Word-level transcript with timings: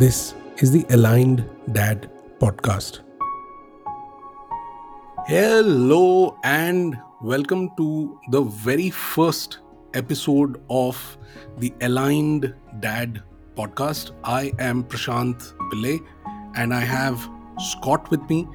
This 0.00 0.34
is 0.56 0.70
the 0.72 0.86
Aligned 0.88 1.44
Dad 1.72 2.10
podcast. 2.38 3.00
Hello, 5.26 6.38
and 6.42 6.98
welcome 7.20 7.68
to 7.76 8.18
the 8.30 8.40
very 8.40 8.88
first 8.88 9.58
episode 9.92 10.58
of 10.70 11.18
the 11.58 11.74
Aligned 11.82 12.54
Dad 12.78 13.22
podcast. 13.54 14.12
I 14.24 14.54
am 14.58 14.84
Prashant 14.84 15.52
Pillai, 15.70 16.00
and 16.54 16.72
I 16.72 16.80
have 16.80 17.28
Scott 17.58 18.10
with 18.10 18.22
me. 18.30 18.48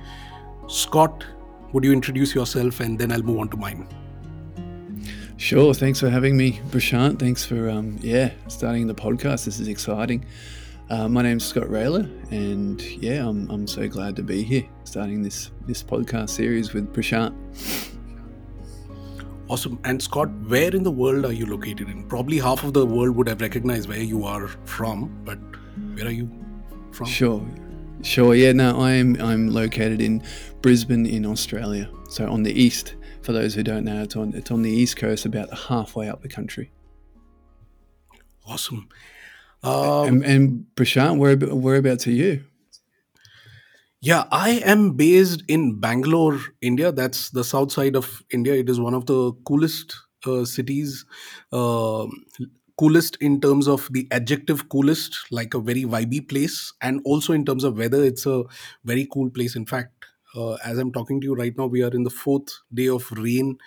Scott, 0.65 1.23
would 1.73 1.83
you 1.83 1.93
introduce 1.93 2.33
yourself 2.33 2.79
and 2.79 2.97
then 2.97 3.11
I'll 3.11 3.21
move 3.21 3.37
on 3.37 3.49
to 3.49 3.57
mine? 3.57 3.87
Sure. 5.37 5.75
Thanks 5.75 5.99
for 5.99 6.09
having 6.09 6.37
me, 6.37 6.53
Prashant. 6.71 7.19
Thanks 7.19 7.45
for 7.45 7.69
um, 7.69 7.99
yeah 8.01 8.31
starting 8.47 8.87
the 8.87 8.95
podcast. 8.95 9.45
This 9.45 9.59
is 9.59 9.67
exciting. 9.67 10.25
Uh, 10.87 11.09
my 11.09 11.23
name's 11.23 11.43
Scott 11.43 11.63
Rayler, 11.63 12.07
and 12.31 12.79
yeah, 12.79 13.27
I'm, 13.27 13.49
I'm 13.49 13.67
so 13.67 13.87
glad 13.87 14.15
to 14.17 14.23
be 14.23 14.43
here, 14.43 14.63
starting 14.83 15.23
this 15.23 15.49
this 15.65 15.81
podcast 15.81 16.29
series 16.29 16.73
with 16.73 16.93
Prashant. 16.93 17.33
Awesome. 19.47 19.79
And 19.83 19.99
Scott, 20.01 20.29
where 20.47 20.75
in 20.75 20.83
the 20.83 20.91
world 20.91 21.25
are 21.25 21.31
you 21.31 21.47
located 21.47 21.89
in? 21.89 22.07
Probably 22.07 22.37
half 22.37 22.63
of 22.63 22.73
the 22.73 22.85
world 22.85 23.15
would 23.15 23.27
have 23.27 23.41
recognized 23.41 23.89
where 23.89 23.99
you 23.99 24.25
are 24.25 24.47
from, 24.65 25.09
but 25.23 25.39
where 25.95 26.05
are 26.05 26.11
you 26.11 26.29
from? 26.91 27.07
Sure. 27.07 27.43
Sure. 28.03 28.35
Yeah. 28.35 28.51
No, 28.51 28.79
I'm 28.79 29.19
I'm 29.19 29.47
located 29.49 30.01
in 30.01 30.21
Brisbane 30.61 31.07
in 31.07 31.25
Australia. 31.25 31.89
So 32.09 32.29
on 32.29 32.43
the 32.43 32.53
east. 32.53 32.95
For 33.21 33.33
those 33.33 33.55
who 33.55 33.63
don't 33.63 33.85
know, 33.85 34.03
it's 34.03 34.15
on 34.15 34.35
it's 34.35 34.51
on 34.51 34.61
the 34.61 34.69
east 34.69 34.97
coast, 34.97 35.25
about 35.25 35.51
halfway 35.57 36.07
up 36.07 36.21
the 36.21 36.29
country. 36.29 36.69
Awesome. 38.45 38.87
Um, 39.65 40.07
and, 40.07 40.25
and 40.25 40.65
Prashant, 40.75 41.17
where 41.17 41.35
whereabouts 41.37 42.07
are 42.07 42.11
you? 42.11 42.43
Yeah, 44.01 44.25
I 44.31 44.61
am 44.65 44.91
based 44.91 45.43
in 45.47 45.79
Bangalore, 45.79 46.39
India. 46.61 46.91
That's 46.91 47.31
the 47.31 47.43
south 47.43 47.71
side 47.71 47.95
of 47.95 48.21
India. 48.29 48.53
It 48.53 48.69
is 48.69 48.79
one 48.79 48.93
of 48.93 49.07
the 49.07 49.31
coolest 49.47 49.95
uh, 50.27 50.45
cities, 50.45 51.05
uh, 51.51 52.05
coolest 52.77 53.17
in 53.21 53.41
terms 53.41 53.67
of 53.67 53.87
the 53.91 54.07
adjective 54.11 54.69
coolest, 54.69 55.17
like 55.31 55.53
a 55.55 55.59
very 55.59 55.85
vibey 55.85 56.27
place, 56.27 56.73
and 56.81 57.01
also 57.03 57.33
in 57.33 57.45
terms 57.45 57.63
of 57.63 57.77
weather, 57.77 58.03
it's 58.03 58.27
a 58.27 58.43
very 58.83 59.07
cool 59.11 59.29
place. 59.31 59.55
In 59.55 59.65
fact, 59.65 60.05
uh, 60.35 60.55
as 60.65 60.77
i'm 60.77 60.91
talking 60.91 61.19
to 61.21 61.25
you 61.25 61.35
right 61.35 61.57
now 61.57 61.65
we 61.65 61.81
are 61.83 61.91
in 61.91 62.03
the 62.03 62.09
fourth 62.09 62.59
day 62.73 62.87
of 62.89 63.09
rain 63.13 63.57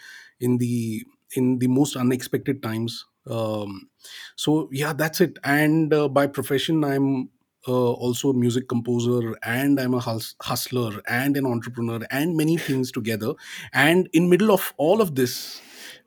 in 0.41 0.59
the 0.59 1.03
in 1.35 1.59
the 1.59 1.67
most 1.67 1.97
unexpected 1.97 2.63
times 2.63 3.07
um, 3.29 3.89
so 4.37 4.69
yeah 4.73 4.93
that's 4.93 5.21
it. 5.21 5.39
And 5.45 5.93
uh, 5.93 6.09
by 6.09 6.27
profession 6.27 6.85
i'm 6.85 7.29
uh, 7.67 7.93
also 7.93 8.31
a 8.31 8.35
music 8.35 8.69
composer 8.69 9.37
and 9.43 9.81
i'm 9.81 9.95
a 9.95 10.01
hus- 10.01 10.35
hustler 10.43 11.01
and 11.09 11.37
an 11.37 11.47
entrepreneur 11.47 12.01
and 12.11 12.37
many 12.37 12.57
things 12.57 12.91
together. 12.93 13.35
And 13.73 14.09
in 14.13 14.31
middle 14.31 14.53
of 14.53 14.73
all 14.77 15.01
of 15.01 15.15
this 15.15 15.61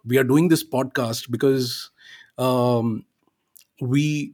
we 0.05 0.17
are 0.17 0.23
doing 0.23 0.47
this 0.47 0.63
podcast 0.63 1.29
because 1.29 1.91
um, 2.37 3.05
we 3.81 4.33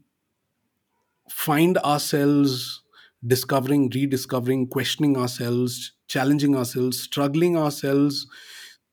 find 1.30 1.78
ourselves 1.80 2.84
discovering 3.26 3.90
rediscovering 3.94 4.68
questioning 4.68 5.18
ourselves 5.18 5.94
challenging 6.08 6.56
ourselves, 6.56 6.98
struggling 7.02 7.58
ourselves 7.58 8.28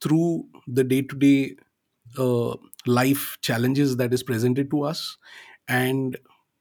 through 0.01 0.45
the 0.67 0.83
day 0.83 1.01
to 1.03 1.15
day 1.17 1.55
life 2.87 3.37
challenges 3.41 3.97
that 3.97 4.13
is 4.13 4.23
presented 4.23 4.71
to 4.71 4.83
us. 4.83 5.17
And 5.69 6.17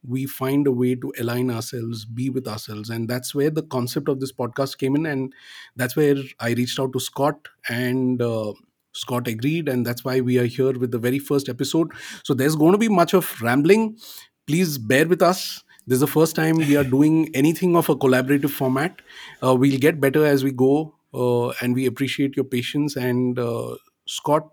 we 0.06 0.26
find 0.26 0.68
a 0.68 0.72
way 0.72 0.96
to 0.96 1.14
align 1.20 1.50
ourselves, 1.50 2.06
be 2.06 2.30
with 2.30 2.48
ourselves. 2.48 2.90
And 2.90 3.08
that's 3.08 3.34
where 3.34 3.50
the 3.50 3.64
concept 3.64 4.10
of 4.10 4.20
this 4.20 4.34
podcast 4.34 4.78
came 4.78 4.96
in. 4.96 5.06
And 5.06 5.34
that's 5.76 5.96
where 5.96 6.16
I 6.40 6.52
reached 6.52 6.80
out 6.80 6.94
to 6.94 7.00
Scott 7.00 7.48
and 7.70 8.22
uh, 8.22 8.54
Scott 8.94 9.28
agreed. 9.28 9.70
And 9.70 9.86
that's 9.86 10.04
why 10.04 10.20
we 10.20 10.38
are 10.40 10.46
here 10.46 10.74
with 10.74 10.92
the 10.92 11.00
very 11.00 11.20
first 11.20 11.48
episode. 11.48 11.92
So 12.24 12.34
there's 12.34 12.56
going 12.56 12.74
to 12.74 12.78
be 12.78 12.90
much 12.90 13.14
of 13.14 13.42
rambling. 13.42 13.98
Please 14.46 14.78
bear 14.78 15.08
with 15.08 15.22
us 15.22 15.64
this 15.86 15.98
is 15.98 16.00
the 16.00 16.08
first 16.08 16.34
time 16.36 16.56
we 16.56 16.78
are 16.78 16.84
doing 16.86 17.30
anything 17.34 17.76
of 17.76 17.90
a 17.90 17.96
collaborative 17.96 18.52
format. 18.52 19.02
Uh, 19.44 19.54
we'll 19.54 19.80
get 19.80 20.00
better 20.00 20.26
as 20.26 20.42
we 20.42 20.54
go, 20.54 20.96
uh, 21.14 21.50
and 21.62 21.76
we 21.76 21.86
appreciate 21.86 22.38
your 22.38 22.46
patience. 22.46 22.96
And 22.96 23.38
uh, 23.38 23.76
Scott, 24.08 24.48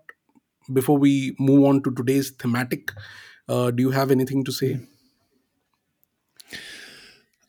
before 0.71 0.97
we 0.97 1.35
move 1.39 1.65
on 1.65 1.83
to 1.83 1.91
today's 1.91 2.31
thematic, 2.31 2.91
uh, 3.47 3.71
do 3.71 3.83
you 3.83 3.91
have 3.91 4.11
anything 4.11 4.43
to 4.43 4.51
say? 4.51 4.79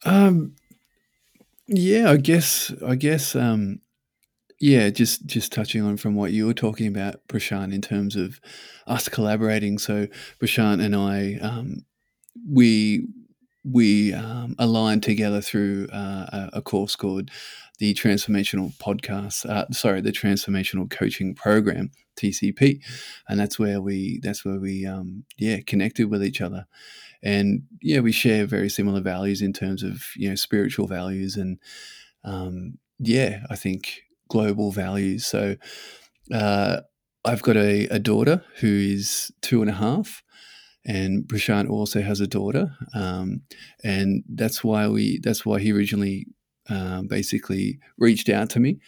Um, 0.05 0.55
yeah, 1.67 2.11
I 2.11 2.17
guess. 2.17 2.73
I 2.87 2.97
guess. 2.97 3.37
Um, 3.37 3.81
yeah, 4.61 4.91
just 4.91 5.27
just 5.27 5.53
touching 5.53 5.83
on 5.83 5.97
from 5.97 6.15
what 6.15 6.33
you 6.33 6.47
were 6.47 6.55
talking 6.55 6.87
about, 6.87 7.27
Prashant, 7.29 7.75
in 7.75 7.81
terms 7.81 8.15
of 8.15 8.41
us 8.87 9.09
collaborating. 9.09 9.79
So 9.79 10.07
Prashant 10.41 10.81
and 10.81 10.95
I, 10.95 11.39
um, 11.41 11.85
we 12.49 13.09
we 13.65 14.13
um, 14.13 14.55
aligned 14.59 15.03
together 15.03 15.41
through 15.41 15.89
uh, 15.93 16.51
a, 16.53 16.63
course 16.63 16.97
called 16.97 17.31
the 17.83 17.95
Transformational 17.95 18.73
Podcast. 18.77 19.45
Uh, 19.45 19.67
sorry, 19.73 20.01
the 20.01 20.13
Transformational 20.13 20.89
Coaching 20.89 21.35
Program 21.35 21.91
(TCP), 22.17 22.81
and 23.29 23.41
that's 23.41 23.59
where 23.59 23.81
we 23.81 24.21
that's 24.23 24.45
where 24.45 24.61
we 24.61 24.87
um, 24.87 25.25
yeah 25.37 25.57
connected 25.67 26.09
with 26.09 26.23
each 26.23 26.41
other, 26.41 26.69
and 27.25 27.65
yeah 27.81 27.99
we 27.99 28.13
share 28.13 28.47
very 28.47 28.69
similar 28.69 29.01
values 29.01 29.43
in 29.43 29.53
terms 29.53 29.83
of 29.83 30.05
you 30.15 30.29
know 30.29 30.37
spiritual 30.37 30.87
values 30.87 31.35
and 31.35 31.59
um, 32.23 32.79
yeah 33.01 33.41
I 33.51 33.57
think 33.57 34.03
global 34.29 34.71
values. 34.71 35.27
So 35.27 35.57
uh, 36.33 36.83
I've 37.25 37.43
got 37.43 37.57
a, 37.57 37.89
a 37.89 37.99
daughter 37.99 38.45
who 38.61 38.69
is 38.69 39.33
two 39.41 39.61
and 39.61 39.69
a 39.69 39.75
half 39.75 40.23
and 40.85 41.25
Prashant 41.27 41.69
also 41.69 42.01
has 42.01 42.21
a 42.21 42.29
daughter, 42.29 42.77
um, 42.95 43.43
and 43.83 44.23
that's 44.29 44.63
why 44.63 44.87
we 44.87 45.19
that's 45.19 45.45
why 45.45 45.59
he 45.59 45.73
originally 45.73 46.29
uh, 46.69 47.03
basically 47.03 47.79
reached 47.99 48.29
out 48.29 48.51
to 48.51 48.61
me, 48.61 48.79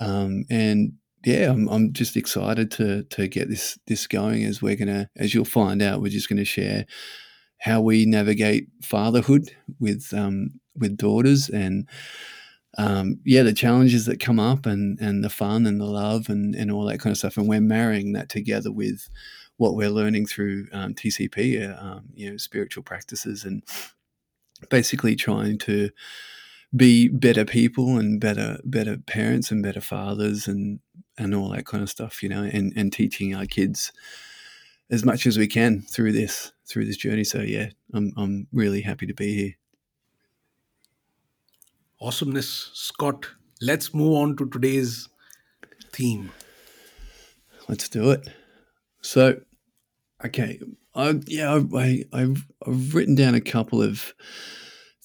um, 0.00 0.44
and 0.50 0.92
yeah, 1.24 1.50
I'm, 1.50 1.68
I'm 1.68 1.92
just 1.92 2.16
excited 2.16 2.70
to 2.72 3.04
to 3.04 3.28
get 3.28 3.48
this 3.48 3.78
this 3.86 4.06
going 4.06 4.44
as 4.44 4.62
we're 4.62 4.76
gonna 4.76 5.10
as 5.16 5.34
you'll 5.34 5.44
find 5.44 5.82
out 5.82 6.00
we're 6.00 6.08
just 6.08 6.28
gonna 6.28 6.44
share 6.44 6.86
how 7.58 7.80
we 7.80 8.06
navigate 8.06 8.68
fatherhood 8.82 9.54
with 9.78 10.12
um, 10.14 10.60
with 10.76 10.96
daughters 10.96 11.48
and 11.48 11.88
um, 12.78 13.20
yeah, 13.24 13.42
the 13.42 13.52
challenges 13.52 14.06
that 14.06 14.20
come 14.20 14.38
up 14.38 14.64
and 14.64 14.98
and 15.00 15.24
the 15.24 15.30
fun 15.30 15.66
and 15.66 15.80
the 15.80 15.86
love 15.86 16.28
and 16.28 16.54
and 16.54 16.70
all 16.70 16.84
that 16.84 17.00
kind 17.00 17.12
of 17.12 17.18
stuff, 17.18 17.36
and 17.36 17.48
we're 17.48 17.60
marrying 17.60 18.12
that 18.12 18.28
together 18.28 18.70
with 18.70 19.08
what 19.56 19.74
we're 19.74 19.90
learning 19.90 20.26
through 20.26 20.66
um, 20.72 20.94
TCP, 20.94 21.68
uh, 21.68 21.84
um, 21.84 22.04
you 22.14 22.30
know, 22.30 22.36
spiritual 22.36 22.82
practices, 22.82 23.44
and 23.44 23.64
basically 24.70 25.16
trying 25.16 25.58
to 25.58 25.90
be 26.74 27.08
better 27.08 27.44
people 27.44 27.98
and 27.98 28.20
better 28.20 28.58
better 28.64 28.96
parents 28.98 29.50
and 29.50 29.62
better 29.62 29.80
fathers 29.80 30.46
and 30.46 30.80
and 31.18 31.34
all 31.34 31.50
that 31.50 31.66
kind 31.66 31.82
of 31.82 31.90
stuff, 31.90 32.22
you 32.22 32.28
know, 32.28 32.42
and 32.42 32.72
and 32.76 32.92
teaching 32.92 33.34
our 33.34 33.46
kids 33.46 33.92
as 34.90 35.04
much 35.04 35.26
as 35.26 35.38
we 35.38 35.46
can 35.46 35.82
through 35.82 36.12
this 36.12 36.52
through 36.66 36.84
this 36.84 36.96
journey. 36.96 37.24
So 37.24 37.40
yeah, 37.40 37.70
I'm 37.92 38.12
I'm 38.16 38.46
really 38.52 38.82
happy 38.82 39.06
to 39.06 39.14
be 39.14 39.34
here. 39.34 39.54
Awesomeness, 42.00 42.70
Scott. 42.72 43.26
Let's 43.60 43.92
move 43.92 44.14
on 44.14 44.36
to 44.36 44.48
today's 44.48 45.08
theme. 45.92 46.32
Let's 47.68 47.88
do 47.88 48.10
it. 48.10 48.26
So, 49.02 49.40
Okay, 50.24 50.60
I, 50.94 51.18
yeah, 51.26 51.62
I, 51.74 52.04
I've 52.12 52.46
I've 52.66 52.94
written 52.94 53.14
down 53.14 53.34
a 53.34 53.40
couple 53.40 53.82
of 53.82 54.12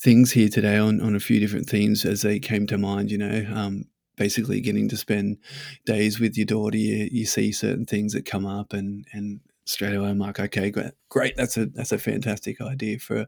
things 0.06 0.34
here 0.34 0.48
today 0.48 0.78
on 0.78 1.02
on 1.02 1.16
a 1.16 1.20
few 1.20 1.40
different 1.40 1.68
themes 1.68 2.06
as 2.06 2.22
they 2.22 2.40
came 2.40 2.68
to 2.68 2.78
mind. 2.78 3.10
You 3.10 3.18
know, 3.18 3.46
um, 3.54 3.86
basically 4.16 4.62
getting 4.62 4.88
to 4.90 4.98
spend 4.98 5.38
days 5.86 6.20
with 6.20 6.38
your 6.38 6.46
daughter, 6.46 6.78
you, 6.78 7.10
you 7.12 7.26
see 7.26 7.52
certain 7.52 7.86
things 7.86 8.14
that 8.14 8.24
come 8.24 8.46
up, 8.46 8.72
and 8.72 9.06
and 9.12 9.42
straight 9.66 9.96
away 9.96 10.10
I'm 10.10 10.20
like, 10.20 10.40
okay, 10.40 10.70
great, 10.70 10.92
great, 11.10 11.36
that's 11.36 11.58
a 11.58 11.66
that's 11.66 11.92
a 11.92 11.98
fantastic 11.98 12.62
idea 12.62 13.00
for 13.00 13.26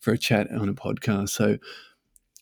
for 0.00 0.12
a 0.12 0.18
chat 0.18 0.50
on 0.50 0.68
a 0.68 0.74
podcast. 0.74 1.30
So 1.30 1.58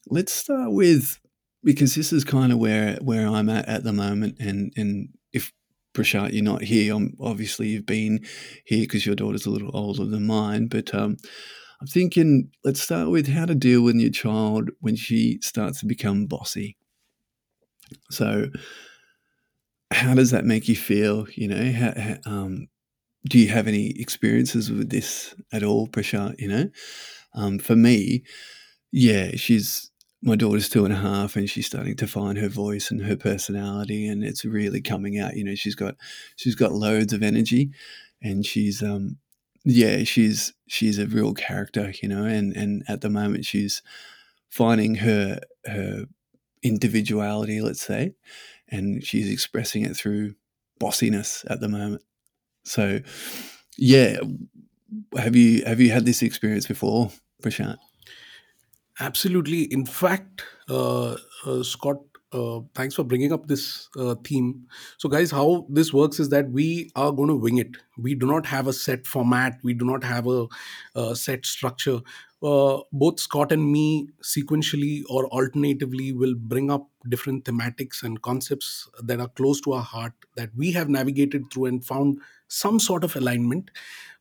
let's 0.08 0.32
start 0.32 0.72
with 0.72 1.20
because 1.62 1.94
this 1.94 2.12
is 2.14 2.24
kind 2.24 2.52
of 2.52 2.58
where 2.58 2.96
where 3.02 3.28
I'm 3.28 3.50
at 3.50 3.68
at 3.68 3.84
the 3.84 3.92
moment, 3.92 4.36
and 4.40 4.72
and 4.74 5.10
if 5.34 5.52
Prashant, 5.92 6.32
you're 6.32 6.42
not 6.42 6.62
here. 6.62 6.94
I'm, 6.94 7.14
obviously, 7.20 7.68
you've 7.68 7.86
been 7.86 8.24
here 8.64 8.84
because 8.84 9.04
your 9.04 9.16
daughter's 9.16 9.44
a 9.44 9.50
little 9.50 9.70
older 9.74 10.06
than 10.06 10.26
mine. 10.26 10.68
But 10.68 10.94
um, 10.94 11.18
I'm 11.80 11.86
thinking, 11.86 12.50
let's 12.64 12.80
start 12.80 13.10
with 13.10 13.28
how 13.28 13.44
to 13.46 13.54
deal 13.54 13.82
with 13.82 13.96
your 13.96 14.10
child 14.10 14.70
when 14.80 14.96
she 14.96 15.38
starts 15.42 15.80
to 15.80 15.86
become 15.86 16.26
bossy. 16.26 16.76
So, 18.10 18.46
how 19.92 20.14
does 20.14 20.30
that 20.30 20.44
make 20.44 20.68
you 20.68 20.76
feel? 20.76 21.26
You 21.34 21.48
know, 21.48 21.72
how, 21.72 21.92
how, 21.96 22.16
um, 22.26 22.68
do 23.28 23.38
you 23.38 23.48
have 23.48 23.68
any 23.68 23.90
experiences 24.00 24.70
with 24.70 24.90
this 24.90 25.34
at 25.52 25.62
all, 25.62 25.88
Prashant? 25.88 26.36
You 26.38 26.48
know, 26.48 26.70
um, 27.34 27.58
for 27.58 27.76
me, 27.76 28.24
yeah, 28.92 29.32
she's 29.36 29.90
my 30.22 30.36
daughter's 30.36 30.68
two 30.68 30.84
and 30.84 30.94
a 30.94 30.98
half, 30.98 31.36
and 31.36 31.48
she's 31.50 31.66
starting 31.66 31.96
to 31.96 32.06
find 32.06 32.38
her 32.38 32.48
voice 32.48 32.90
and 32.90 33.02
her 33.02 33.16
personality, 33.16 34.08
and 34.08 34.24
it's 34.24 34.44
really 34.44 34.80
coming 34.82 35.18
out. 35.18 35.36
You 35.36 35.44
know, 35.44 35.54
she's 35.54 35.74
got 35.76 35.96
she's 36.36 36.54
got 36.56 36.72
loads 36.72 37.12
of 37.12 37.22
energy, 37.22 37.70
and 38.22 38.44
she's 38.46 38.82
um 38.82 39.18
yeah, 39.66 40.04
she's 40.04 40.54
she's 40.68 40.98
a 40.98 41.06
real 41.06 41.34
character. 41.34 41.92
You 42.02 42.08
know, 42.08 42.24
and 42.24 42.56
and 42.56 42.84
at 42.88 43.00
the 43.00 43.10
moment 43.10 43.44
she's 43.44 43.82
finding 44.48 44.94
her 44.96 45.40
her 45.66 46.06
individuality, 46.62 47.60
let's 47.60 47.82
say, 47.82 48.14
and 48.68 49.04
she's 49.04 49.28
expressing 49.30 49.84
it 49.84 49.96
through 49.96 50.34
bossiness 50.80 51.44
at 51.50 51.60
the 51.60 51.68
moment. 51.68 52.02
So, 52.64 53.00
yeah, 53.76 54.18
have 55.16 55.34
you 55.36 55.64
have 55.64 55.80
you 55.80 55.90
had 55.90 56.04
this 56.06 56.22
experience 56.22 56.66
before, 56.66 57.10
Prashant? 57.42 57.78
Absolutely. 59.00 59.62
In 59.64 59.84
fact, 59.84 60.44
uh, 60.68 61.16
uh, 61.44 61.62
Scott, 61.62 61.98
uh, 62.36 62.60
thanks 62.74 62.94
for 62.94 63.04
bringing 63.04 63.32
up 63.32 63.46
this 63.46 63.88
uh, 63.98 64.14
theme. 64.24 64.66
So, 64.98 65.08
guys, 65.08 65.30
how 65.30 65.66
this 65.68 65.92
works 65.92 66.20
is 66.20 66.28
that 66.28 66.50
we 66.50 66.90
are 66.94 67.12
going 67.12 67.28
to 67.28 67.34
wing 67.34 67.58
it. 67.58 67.76
We 67.96 68.14
do 68.14 68.26
not 68.26 68.46
have 68.46 68.66
a 68.66 68.72
set 68.72 69.06
format, 69.06 69.58
we 69.62 69.74
do 69.74 69.84
not 69.84 70.04
have 70.04 70.26
a, 70.26 70.46
a 70.94 71.16
set 71.16 71.46
structure. 71.46 72.00
Uh, 72.42 72.80
both 72.92 73.18
Scott 73.18 73.50
and 73.50 73.72
me, 73.72 74.08
sequentially 74.22 75.02
or 75.08 75.26
alternatively, 75.28 76.12
will 76.12 76.34
bring 76.36 76.70
up 76.70 76.86
different 77.08 77.44
thematics 77.44 78.02
and 78.02 78.20
concepts 78.20 78.88
that 79.02 79.20
are 79.20 79.28
close 79.28 79.60
to 79.62 79.72
our 79.72 79.82
heart 79.82 80.12
that 80.36 80.50
we 80.54 80.70
have 80.72 80.88
navigated 80.88 81.50
through 81.50 81.64
and 81.64 81.84
found 81.84 82.20
some 82.48 82.78
sort 82.78 83.04
of 83.04 83.16
alignment 83.16 83.70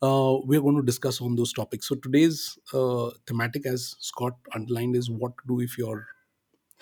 uh, 0.02 0.38
we're 0.44 0.62
going 0.62 0.76
to 0.76 0.84
discuss 0.84 1.22
on 1.22 1.36
those 1.36 1.54
topics. 1.54 1.88
So 1.88 1.96
today's 1.96 2.58
uh, 2.74 3.10
thematic, 3.28 3.66
as 3.66 3.96
Scott 4.00 4.34
underlined, 4.54 4.96
is 4.96 5.10
what 5.10 5.34
to 5.38 5.44
do 5.48 5.62
if 5.62 5.78
your 5.78 6.08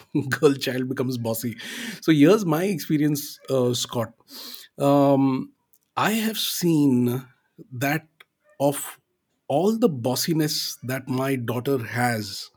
girl 0.30 0.54
child 0.54 0.90
becomes 0.90 1.18
bossy. 1.18 1.56
So 2.02 2.12
here's 2.12 2.46
my 2.46 2.64
experience, 2.66 3.40
uh, 3.50 3.74
Scott. 3.74 4.14
Um, 4.78 5.54
I 5.96 6.12
have 6.12 6.38
seen 6.38 7.26
that 7.72 8.08
of 8.60 9.00
all 9.48 9.78
the 9.78 9.90
bossiness 9.90 10.78
that 10.84 11.08
my 11.08 11.36
daughter 11.36 11.78
has, 11.78 12.50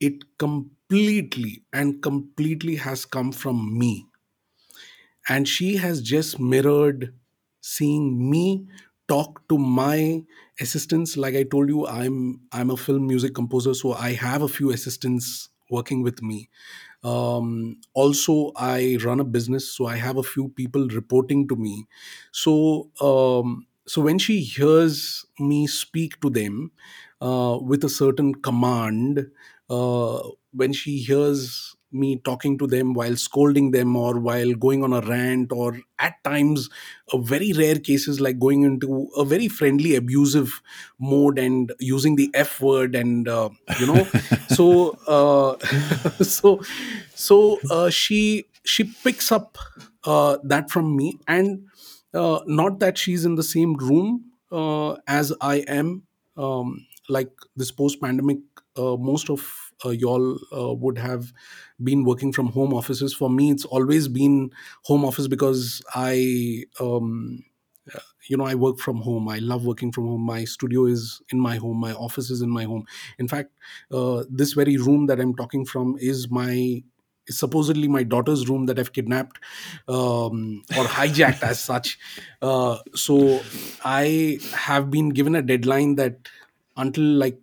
it 0.00 0.38
completely 0.38 1.64
and 1.72 2.02
completely 2.02 2.76
has 2.76 3.04
come 3.04 3.32
from 3.32 3.78
me 3.78 4.06
and 5.28 5.48
she 5.48 5.76
has 5.76 6.00
just 6.02 6.38
mirrored 6.40 7.14
seeing 7.60 8.30
me 8.30 8.66
talk 9.08 9.46
to 9.48 9.58
my 9.58 10.22
assistants 10.60 11.16
like 11.16 11.34
i 11.34 11.42
told 11.42 11.68
you 11.68 11.86
i'm 11.86 12.40
i'm 12.52 12.70
a 12.70 12.76
film 12.76 13.06
music 13.06 13.34
composer 13.34 13.74
so 13.74 13.92
i 13.94 14.12
have 14.12 14.42
a 14.42 14.48
few 14.48 14.70
assistants 14.70 15.48
working 15.70 16.02
with 16.02 16.22
me. 16.22 16.48
Um, 17.04 17.80
also 17.94 18.52
i 18.56 18.98
run 19.04 19.20
a 19.20 19.24
business 19.24 19.70
so 19.72 19.86
i 19.86 19.96
have 19.96 20.16
a 20.18 20.22
few 20.22 20.48
people 20.50 20.88
reporting 20.88 21.48
to 21.48 21.56
me. 21.56 21.86
So 22.32 22.90
um, 23.00 23.66
so 23.86 24.02
when 24.02 24.18
she 24.18 24.40
hears 24.42 25.24
me 25.38 25.66
speak 25.66 26.20
to 26.20 26.30
them 26.30 26.72
uh, 27.20 27.58
with 27.62 27.84
a 27.84 27.88
certain 27.88 28.34
command 28.36 29.30
uh, 29.70 30.20
when 30.52 30.72
she 30.72 30.98
hears 30.98 31.76
me 31.90 32.16
talking 32.24 32.58
to 32.58 32.66
them 32.66 32.92
while 32.94 33.16
scolding 33.16 33.70
them 33.70 33.96
or 33.96 34.18
while 34.18 34.52
going 34.54 34.82
on 34.84 34.92
a 34.92 35.00
rant 35.00 35.52
or 35.52 35.78
at 35.98 36.22
times 36.24 36.68
a 37.12 37.18
very 37.20 37.52
rare 37.52 37.78
cases 37.78 38.20
like 38.20 38.38
going 38.38 38.62
into 38.62 39.08
a 39.16 39.24
very 39.24 39.48
friendly 39.48 39.94
abusive 39.94 40.60
mode 40.98 41.38
and 41.38 41.72
using 41.80 42.16
the 42.16 42.30
f 42.34 42.60
word 42.60 42.94
and 42.94 43.28
uh, 43.28 43.48
you 43.80 43.86
know. 43.86 44.06
So 44.48 44.90
uh, 45.06 45.56
so 46.24 46.60
so 47.14 47.58
uh, 47.70 47.90
she 47.90 48.46
she 48.64 48.84
picks 48.84 49.30
up 49.30 49.56
uh, 50.04 50.38
that 50.44 50.70
from 50.70 50.96
me 50.96 51.18
and 51.26 51.66
uh, 52.14 52.40
not 52.46 52.80
that 52.80 52.98
she's 52.98 53.24
in 53.24 53.34
the 53.36 53.42
same 53.42 53.74
room 53.74 54.24
uh, 54.50 54.92
as 55.06 55.32
i 55.40 55.56
am 55.68 56.02
um, 56.36 56.86
like 57.08 57.30
this 57.56 57.70
post 57.70 58.00
pandemic 58.00 58.38
uh, 58.76 58.96
most 58.96 59.30
of 59.30 59.46
uh, 59.84 59.90
y'all 59.90 60.38
uh, 60.52 60.72
would 60.72 60.98
have 60.98 61.32
been 61.82 62.04
working 62.04 62.32
from 62.32 62.48
home 62.48 62.74
offices. 62.74 63.14
For 63.14 63.30
me 63.30 63.50
it's 63.50 63.64
always 63.64 64.08
been 64.08 64.50
home 64.84 65.04
office 65.04 65.28
because 65.28 65.82
i 65.94 66.64
um, 66.80 67.44
you 68.28 68.36
know 68.36 68.44
i 68.44 68.54
work 68.54 68.78
from 68.78 68.98
home. 68.98 69.28
I 69.28 69.38
love 69.38 69.64
working 69.64 69.92
from 69.92 70.06
home. 70.06 70.22
My 70.22 70.44
studio 70.44 70.86
is 70.86 71.20
in 71.30 71.40
my 71.40 71.56
home. 71.56 71.78
My 71.78 71.92
office 71.92 72.30
is 72.30 72.42
in 72.42 72.50
my 72.50 72.64
home. 72.64 72.84
In 73.18 73.28
fact 73.28 73.52
uh, 73.92 74.24
this 74.30 74.52
very 74.52 74.76
room 74.76 75.06
that 75.06 75.20
i'm 75.20 75.34
talking 75.34 75.64
from 75.64 75.96
is 76.00 76.30
my 76.30 76.82
is 77.26 77.38
supposedly 77.38 77.88
my 77.88 78.02
daughter's 78.02 78.48
room 78.48 78.66
that 78.66 78.78
i've 78.78 78.92
kidnapped 78.92 79.38
um, 79.88 80.62
or 80.78 80.84
hijacked 80.84 81.42
as 81.42 81.60
such. 81.60 81.98
Uh, 82.42 82.78
so 82.94 83.40
i 83.84 84.38
have 84.54 84.90
been 84.90 85.10
given 85.10 85.34
a 85.34 85.42
deadline 85.42 85.94
that 85.96 86.28
until 86.76 87.04
like 87.04 87.40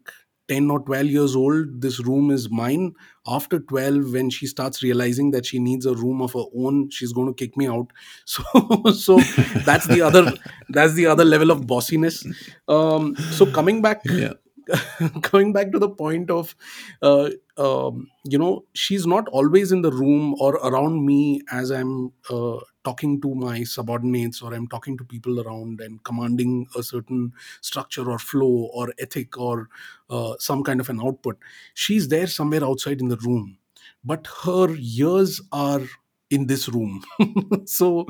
10 0.48 0.70
or 0.72 0.80
12 0.82 1.08
years 1.08 1.36
old 1.36 1.82
this 1.82 2.00
room 2.06 2.32
is 2.32 2.50
mine 2.50 2.94
after 3.28 3.60
12 3.60 4.14
when 4.14 4.30
she 4.30 4.46
starts 4.46 4.84
realizing 4.84 5.32
that 5.32 5.46
she 5.46 5.60
needs 5.60 5.86
a 5.86 5.94
room 5.96 6.22
of 6.22 6.34
her 6.34 6.46
own 6.56 6.90
she's 6.90 7.14
going 7.14 7.28
to 7.28 7.34
kick 7.34 7.58
me 7.58 7.68
out 7.68 7.92
so 8.26 8.44
so 8.92 9.20
that's 9.66 9.88
the 9.88 10.02
other 10.02 10.32
that's 10.70 10.94
the 10.94 11.06
other 11.06 11.26
level 11.26 11.52
of 11.52 11.62
bossiness 11.68 12.26
um 12.68 13.16
so 13.32 13.46
coming 13.46 13.82
back 13.82 14.02
yeah. 14.06 14.34
coming 15.22 15.54
back 15.54 15.72
to 15.72 15.80
the 15.80 15.90
point 15.90 16.32
of 16.32 16.56
uh, 17.02 17.30
um, 17.58 18.08
you 18.24 18.38
know 18.38 18.66
she's 18.74 19.06
not 19.06 19.28
always 19.30 19.72
in 19.72 19.82
the 19.82 19.92
room 19.92 20.36
or 20.40 20.56
around 20.56 21.06
me 21.06 21.42
as 21.52 21.72
i'm 21.72 22.12
uh, 22.30 22.58
talking 22.88 23.20
to 23.22 23.34
my 23.36 23.64
subordinates 23.64 24.42
or 24.42 24.54
i'm 24.54 24.68
talking 24.68 24.98
to 24.98 25.04
people 25.04 25.42
around 25.42 25.82
and 25.82 26.04
commanding 26.04 26.68
a 26.78 26.84
certain 26.84 27.34
structure 27.62 28.10
or 28.10 28.20
flow 28.20 28.70
or 28.74 28.94
ethic 29.00 29.38
or 29.38 29.70
uh, 30.10 30.34
some 30.40 30.64
kind 30.64 30.80
of 30.80 30.90
an 30.90 31.00
output 31.02 31.38
she's 31.74 32.08
there 32.10 32.28
somewhere 32.28 32.64
outside 32.64 33.00
in 33.02 33.08
the 33.10 33.18
room. 33.18 33.58
But 34.04 34.28
her 34.44 34.76
ears 34.78 35.42
are 35.52 35.82
in 36.30 36.48
this 36.48 36.70
room. 36.70 37.04
So 37.66 38.06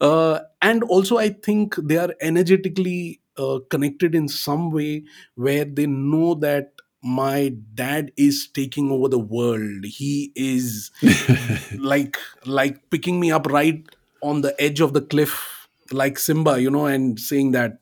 uh, 0.00 0.40
and 0.62 0.82
also 0.84 1.18
i 1.18 1.28
think 1.28 1.76
they 1.76 1.96
are 1.96 2.14
energetically 2.20 3.20
uh, 3.36 3.58
connected 3.70 4.14
in 4.14 4.28
some 4.28 4.70
way 4.70 5.04
where 5.34 5.64
they 5.64 5.86
know 5.86 6.34
that 6.34 6.72
my 7.02 7.52
dad 7.74 8.12
is 8.16 8.48
taking 8.52 8.90
over 8.90 9.08
the 9.08 9.18
world. 9.18 9.84
He 9.84 10.32
is 10.36 10.90
like 11.78 12.18
like 12.44 12.90
picking 12.90 13.18
me 13.18 13.30
up 13.32 13.46
right 13.46 13.82
on 14.22 14.40
the 14.42 14.54
edge 14.60 14.80
of 14.80 14.92
the 14.92 15.00
cliff 15.02 15.68
like 15.92 16.18
simba 16.18 16.60
you 16.60 16.70
know 16.70 16.86
and 16.86 17.18
saying 17.18 17.50
that 17.52 17.78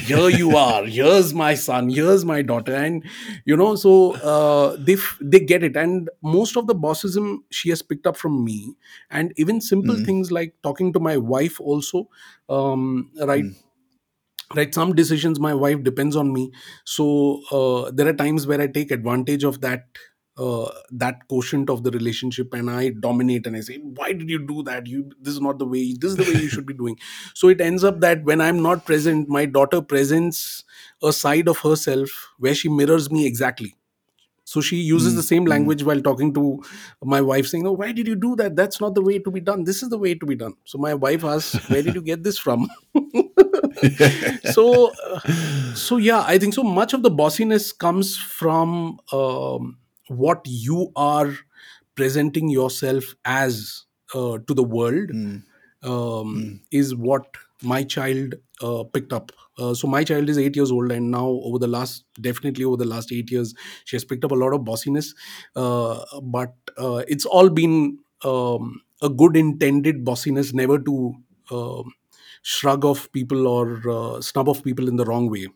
here 0.00 0.28
you 0.28 0.54
are 0.56 0.84
here's 0.84 1.34
my 1.34 1.54
son 1.54 1.88
here's 1.90 2.24
my 2.24 2.42
daughter. 2.42 2.74
And 2.74 3.04
you 3.44 3.56
know 3.56 3.76
so 3.76 4.14
uh, 4.20 4.76
they 4.78 4.94
f- 4.94 5.18
they 5.20 5.40
get 5.40 5.62
it. 5.62 5.76
And 5.76 6.10
most 6.22 6.56
of 6.56 6.66
the 6.66 6.74
bossism 6.74 7.38
she 7.50 7.68
has 7.70 7.82
picked 7.82 8.06
up 8.06 8.16
from 8.16 8.44
me 8.44 8.74
and 9.10 9.32
even 9.36 9.60
simple 9.60 9.96
mm, 9.96 10.04
things 10.04 10.32
like 10.32 10.54
talking 10.62 10.92
to 10.94 11.00
my 11.00 11.16
wife 11.16 11.60
also 11.60 12.08
um, 12.48 13.10
right 13.20 13.46
mm, 13.46 13.54
right 14.54 14.74
some 14.74 14.94
decisions 14.94 15.38
my 15.38 15.54
wife 15.54 15.82
depends 15.82 16.16
on 16.16 16.32
me. 16.32 16.50
So 16.84 17.42
uh, 17.50 17.90
there 17.92 18.08
are 18.08 18.14
times 18.14 18.46
where 18.46 18.60
i 18.60 18.66
take 18.66 18.90
advantage 18.90 19.44
of 19.44 19.60
that 19.60 19.86
uh, 20.38 20.70
that 20.90 21.26
quotient 21.28 21.68
of 21.68 21.82
the 21.82 21.90
relationship 21.90 22.54
and 22.54 22.70
i 22.70 22.90
dominate 22.90 23.46
and 23.46 23.56
i 23.56 23.60
say 23.60 23.78
why 23.78 24.12
did 24.12 24.30
you 24.30 24.38
do 24.38 24.62
that? 24.62 24.86
You 24.86 25.10
this 25.20 25.34
is 25.34 25.40
not 25.40 25.58
the 25.58 25.66
way 25.66 25.94
this 25.94 26.12
is 26.12 26.16
the 26.16 26.32
way 26.32 26.40
you 26.40 26.48
should 26.48 26.66
be 26.66 26.74
doing. 26.74 26.96
So 27.34 27.48
it 27.48 27.60
ends 27.60 27.84
up 27.84 28.00
that 28.00 28.24
when 28.24 28.40
i'm 28.40 28.62
not 28.62 28.84
present 28.84 29.28
my 29.28 29.44
daughter 29.46 29.80
presents 29.80 30.64
a 31.02 31.12
side 31.12 31.48
of 31.48 31.58
herself 31.58 32.30
where 32.38 32.54
she 32.54 32.68
mirrors 32.68 33.10
me 33.10 33.26
exactly. 33.26 33.74
So 34.44 34.62
she 34.62 34.76
uses 34.76 35.14
the 35.14 35.20
mm, 35.20 35.28
same 35.28 35.44
mm. 35.44 35.48
language 35.48 35.82
while 35.84 36.00
talking 36.00 36.32
to 36.34 36.62
my 37.02 37.20
wife 37.20 37.46
saying 37.46 37.66
oh 37.66 37.72
why 37.72 37.92
did 37.92 38.06
you 38.06 38.14
do 38.14 38.34
that? 38.36 38.56
That's 38.56 38.80
not 38.80 38.94
the 38.94 39.02
way 39.02 39.18
to 39.18 39.30
be 39.30 39.40
done. 39.40 39.64
This 39.64 39.82
is 39.82 39.90
the 39.90 39.98
way 39.98 40.14
to 40.14 40.26
be 40.26 40.36
done. 40.36 40.54
So 40.64 40.78
my 40.78 40.94
wife 40.94 41.24
asks 41.24 41.68
where 41.68 41.82
did 41.82 41.94
you 41.94 42.02
get 42.02 42.22
this 42.22 42.38
from? 42.38 42.68
So 44.52 44.90
uh, 44.90 45.20
so 45.74 45.96
yeah 45.96 46.24
i 46.26 46.38
think 46.38 46.54
so 46.54 46.62
much 46.62 46.92
of 46.92 47.02
the 47.02 47.10
bossiness 47.10 47.72
comes 47.72 48.16
from 48.16 48.98
um, 49.12 49.78
what 50.08 50.40
you 50.46 50.90
are 50.96 51.34
presenting 51.94 52.48
yourself 52.48 53.14
as 53.24 53.84
uh, 54.14 54.38
to 54.46 54.54
the 54.54 54.62
world 54.62 55.10
Mm, 55.10 55.42
um, 55.82 55.90
mm, 56.36 56.60
is 56.70 56.94
what 56.94 57.26
my 57.62 57.82
child 57.82 58.34
uh, 58.62 58.84
picked 58.84 59.12
up. 59.12 59.32
Uh, 59.58 59.74
so 59.74 59.88
my 59.88 60.04
child 60.04 60.28
is 60.28 60.38
eight 60.38 60.54
years 60.56 60.70
old, 60.70 60.92
and 60.92 61.10
now 61.10 61.26
over 61.44 61.58
the 61.58 61.66
last, 61.66 62.04
definitely 62.20 62.64
over 62.64 62.76
the 62.76 62.84
last 62.84 63.12
eight 63.12 63.30
years, 63.30 63.54
she 63.84 63.96
has 63.96 64.04
picked 64.04 64.24
up 64.24 64.30
a 64.30 64.34
lot 64.34 64.52
of 64.52 64.64
bossiness. 64.64 65.14
Uh, 65.56 66.04
but 66.22 66.54
uh, 66.76 67.02
it's 67.08 67.26
all 67.26 67.48
been 67.48 67.98
um, 68.24 68.80
a 69.02 69.08
good 69.08 69.36
intended 69.36 70.04
bossiness, 70.04 70.52
never 70.54 70.78
to 70.78 71.14
um, 71.50 71.92
shrug 72.42 72.84
off 72.84 73.10
people 73.12 73.46
or 73.48 73.82
uh, 73.90 74.20
snub 74.20 74.48
off 74.48 74.62
people 74.62 74.88
in 74.88 74.96
the 74.96 75.04
wrong 75.04 75.28
way. 75.30 75.48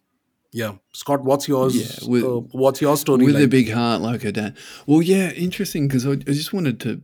Yeah, 0.53 0.75
Scott, 0.93 1.25
what's 1.25 1.49
Yeah, 1.49 1.55
yours? 1.55 2.01
with 2.07 2.25
Uh, 2.25 2.41
what's 2.53 2.81
your 2.81 2.97
story 2.97 3.25
with 3.25 3.41
a 3.41 3.49
big 3.49 3.71
heart 3.71 4.03
like 4.03 4.23
her 4.23 4.33
dad. 4.33 4.57
Well, 4.87 5.01
yeah, 5.03 5.31
interesting 5.33 5.89
because 5.89 6.07
I, 6.07 6.13
I 6.13 6.35
just 6.35 6.53
wanted 6.53 6.79
to, 6.81 7.03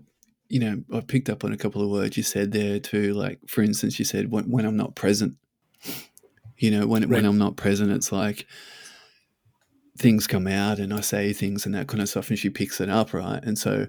you 0.48 0.60
know, 0.60 0.84
I 0.92 1.00
picked 1.00 1.30
up 1.30 1.44
on 1.44 1.52
a 1.52 1.56
couple 1.56 1.82
of 1.82 1.88
words 1.90 2.16
you 2.16 2.22
said 2.22 2.52
there 2.52 2.78
too. 2.78 3.14
Like, 3.14 3.38
for 3.46 3.62
instance, 3.62 3.98
you 3.98 4.04
said 4.04 4.30
when, 4.30 4.50
when 4.50 4.66
I'm 4.66 4.76
not 4.76 4.94
present. 4.94 5.36
You 6.58 6.72
know, 6.72 6.86
when 6.88 7.08
when 7.08 7.24
I'm 7.24 7.38
not 7.38 7.56
present, 7.56 7.92
it's 7.92 8.10
like 8.10 8.44
things 9.96 10.26
come 10.26 10.46
out 10.48 10.78
and 10.78 10.92
I 10.92 11.00
say 11.00 11.32
things 11.32 11.64
and 11.64 11.74
that 11.74 11.86
kind 11.86 12.02
of 12.02 12.08
stuff, 12.08 12.30
and 12.30 12.38
she 12.38 12.50
picks 12.50 12.80
it 12.80 12.90
up, 12.90 13.14
right? 13.14 13.42
And 13.44 13.56
so, 13.56 13.86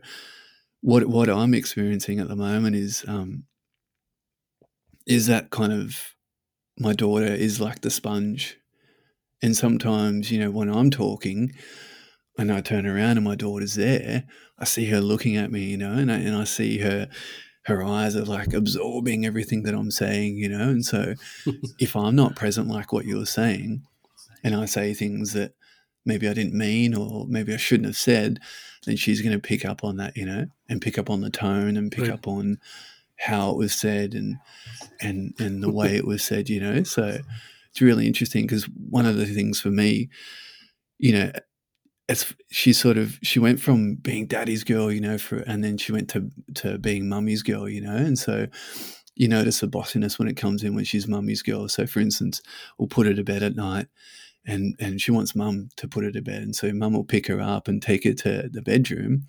what 0.82 1.08
what 1.08 1.30
I'm 1.30 1.56
experiencing 1.56 2.20
at 2.20 2.28
the 2.28 2.36
moment 2.36 2.75
is 2.75 3.04
um, 3.08 3.46
is 5.08 5.25
that 5.25 5.50
kind 5.50 5.74
of 5.74 6.13
my 6.78 6.94
daughter 6.94 7.25
is 7.25 7.60
like 7.60 7.82
the 7.82 7.89
sponge, 7.89 8.59
and 9.41 9.55
sometimes 9.55 10.31
you 10.31 10.39
know 10.39 10.51
when 10.51 10.69
I'm 10.69 10.89
talking 10.91 11.51
and 12.38 12.51
I 12.51 12.62
turn 12.62 12.86
around 12.86 13.17
and 13.17 13.24
my 13.25 13.36
daughter's 13.36 13.75
there, 13.75 14.24
I 14.58 14.63
see 14.65 14.86
her 14.89 15.01
looking 15.01 15.36
at 15.36 15.51
me, 15.51 15.65
you 15.65 15.77
know, 15.77 15.91
and 15.93 16.10
I, 16.12 16.17
and 16.19 16.36
I 16.36 16.46
see 16.46 16.79
her 16.79 17.10
her 17.63 17.84
eyes 17.84 18.15
are 18.15 18.24
like 18.25 18.53
absorbing 18.53 19.25
everything 19.25 19.63
that 19.63 19.75
I'm 19.75 19.91
saying, 19.91 20.38
you 20.38 20.48
know, 20.50 20.69
and 20.69 20.86
so 20.86 21.15
if 21.79 21.96
I'm 21.96 22.15
not 22.15 22.36
present 22.36 22.67
like 22.67 22.91
what 22.93 23.05
you 23.05 23.17
were 23.17 23.25
saying, 23.25 23.84
and 24.43 24.55
I 24.55 24.65
say 24.65 24.93
things 24.93 25.34
that 25.34 25.53
maybe 26.05 26.27
I 26.29 26.34
didn't 26.34 26.53
mean 26.53 26.96
or 26.96 27.25
maybe 27.27 27.53
I 27.53 27.58
shouldn't 27.58 27.88
have 27.88 27.98
said, 27.98 28.39
then 28.86 28.96
she's 28.96 29.22
going 29.22 29.34
to 29.39 29.48
pick 29.48 29.65
up 29.65 29.84
on 29.84 29.98
that, 29.98 30.15
you 30.15 30.25
know, 30.25 30.46
and 30.69 30.81
pick 30.81 30.98
up 30.98 31.10
on 31.10 31.19
the 31.22 31.29
tone 31.29 31.75
and 31.75 31.91
pick 31.91 32.03
Right. 32.05 32.12
up 32.12 32.25
on 32.27 32.58
how 33.17 33.51
it 33.51 33.58
was 33.58 33.74
said 33.74 34.13
and 34.13 34.38
and 35.01 35.34
and 35.39 35.62
the 35.62 35.69
way 35.69 35.98
it 35.98 36.08
was 36.08 36.24
said, 36.24 36.48
you 36.50 36.62
know. 36.62 36.84
So 36.84 37.19
it's 37.79 37.81
really 37.81 38.07
interesting 38.07 38.45
because 38.45 38.65
one 38.65 39.05
of 39.05 39.15
the 39.15 39.25
things 39.25 39.62
for 39.62 39.69
me, 39.69 40.09
you 40.98 41.13
know, 41.13 41.31
it's 42.09 42.33
she 42.51 42.74
sort 42.74 42.98
of 42.98 43.17
she 43.24 43.39
went 43.39 43.62
from 43.62 43.95
being 43.95 44.27
daddy's 44.27 44.63
girl, 44.65 44.91
you 44.91 45.00
know, 45.00 45.17
for 45.17 45.38
and 45.48 45.63
then 45.63 45.77
she 45.77 45.91
went 45.91 46.09
to 46.09 46.29
to 46.55 46.77
being 46.77 47.07
mummy's 47.07 47.43
girl, 47.43 47.69
you 47.69 47.81
know, 47.81 47.95
and 47.95 48.19
so 48.19 48.48
you 49.15 49.27
notice 49.27 49.59
the 49.59 49.67
bossiness 49.67 50.19
when 50.19 50.27
it 50.27 50.36
comes 50.38 50.63
in 50.63 50.75
when 50.75 50.86
she's 50.86 51.07
mummy's 51.07 51.41
girl. 51.41 51.69
So 51.69 51.86
for 51.88 52.00
instance, 52.00 52.41
we'll 52.77 52.88
put 52.88 53.07
her 53.07 53.13
to 53.13 53.24
bed 53.24 53.43
at 53.43 53.55
night 53.55 53.88
and 54.45 54.75
and 54.79 55.00
she 55.00 55.12
wants 55.12 55.36
mum 55.36 55.69
to 55.77 55.88
put 55.88 56.03
her 56.03 56.12
to 56.12 56.21
bed. 56.21 56.41
And 56.43 56.55
so 56.55 56.71
mum 56.74 56.93
will 56.93 57.05
pick 57.05 57.27
her 57.27 57.39
up 57.39 57.67
and 57.69 57.81
take 57.81 58.03
her 58.03 58.13
to 58.13 58.50
the 58.51 58.62
bedroom 58.62 59.25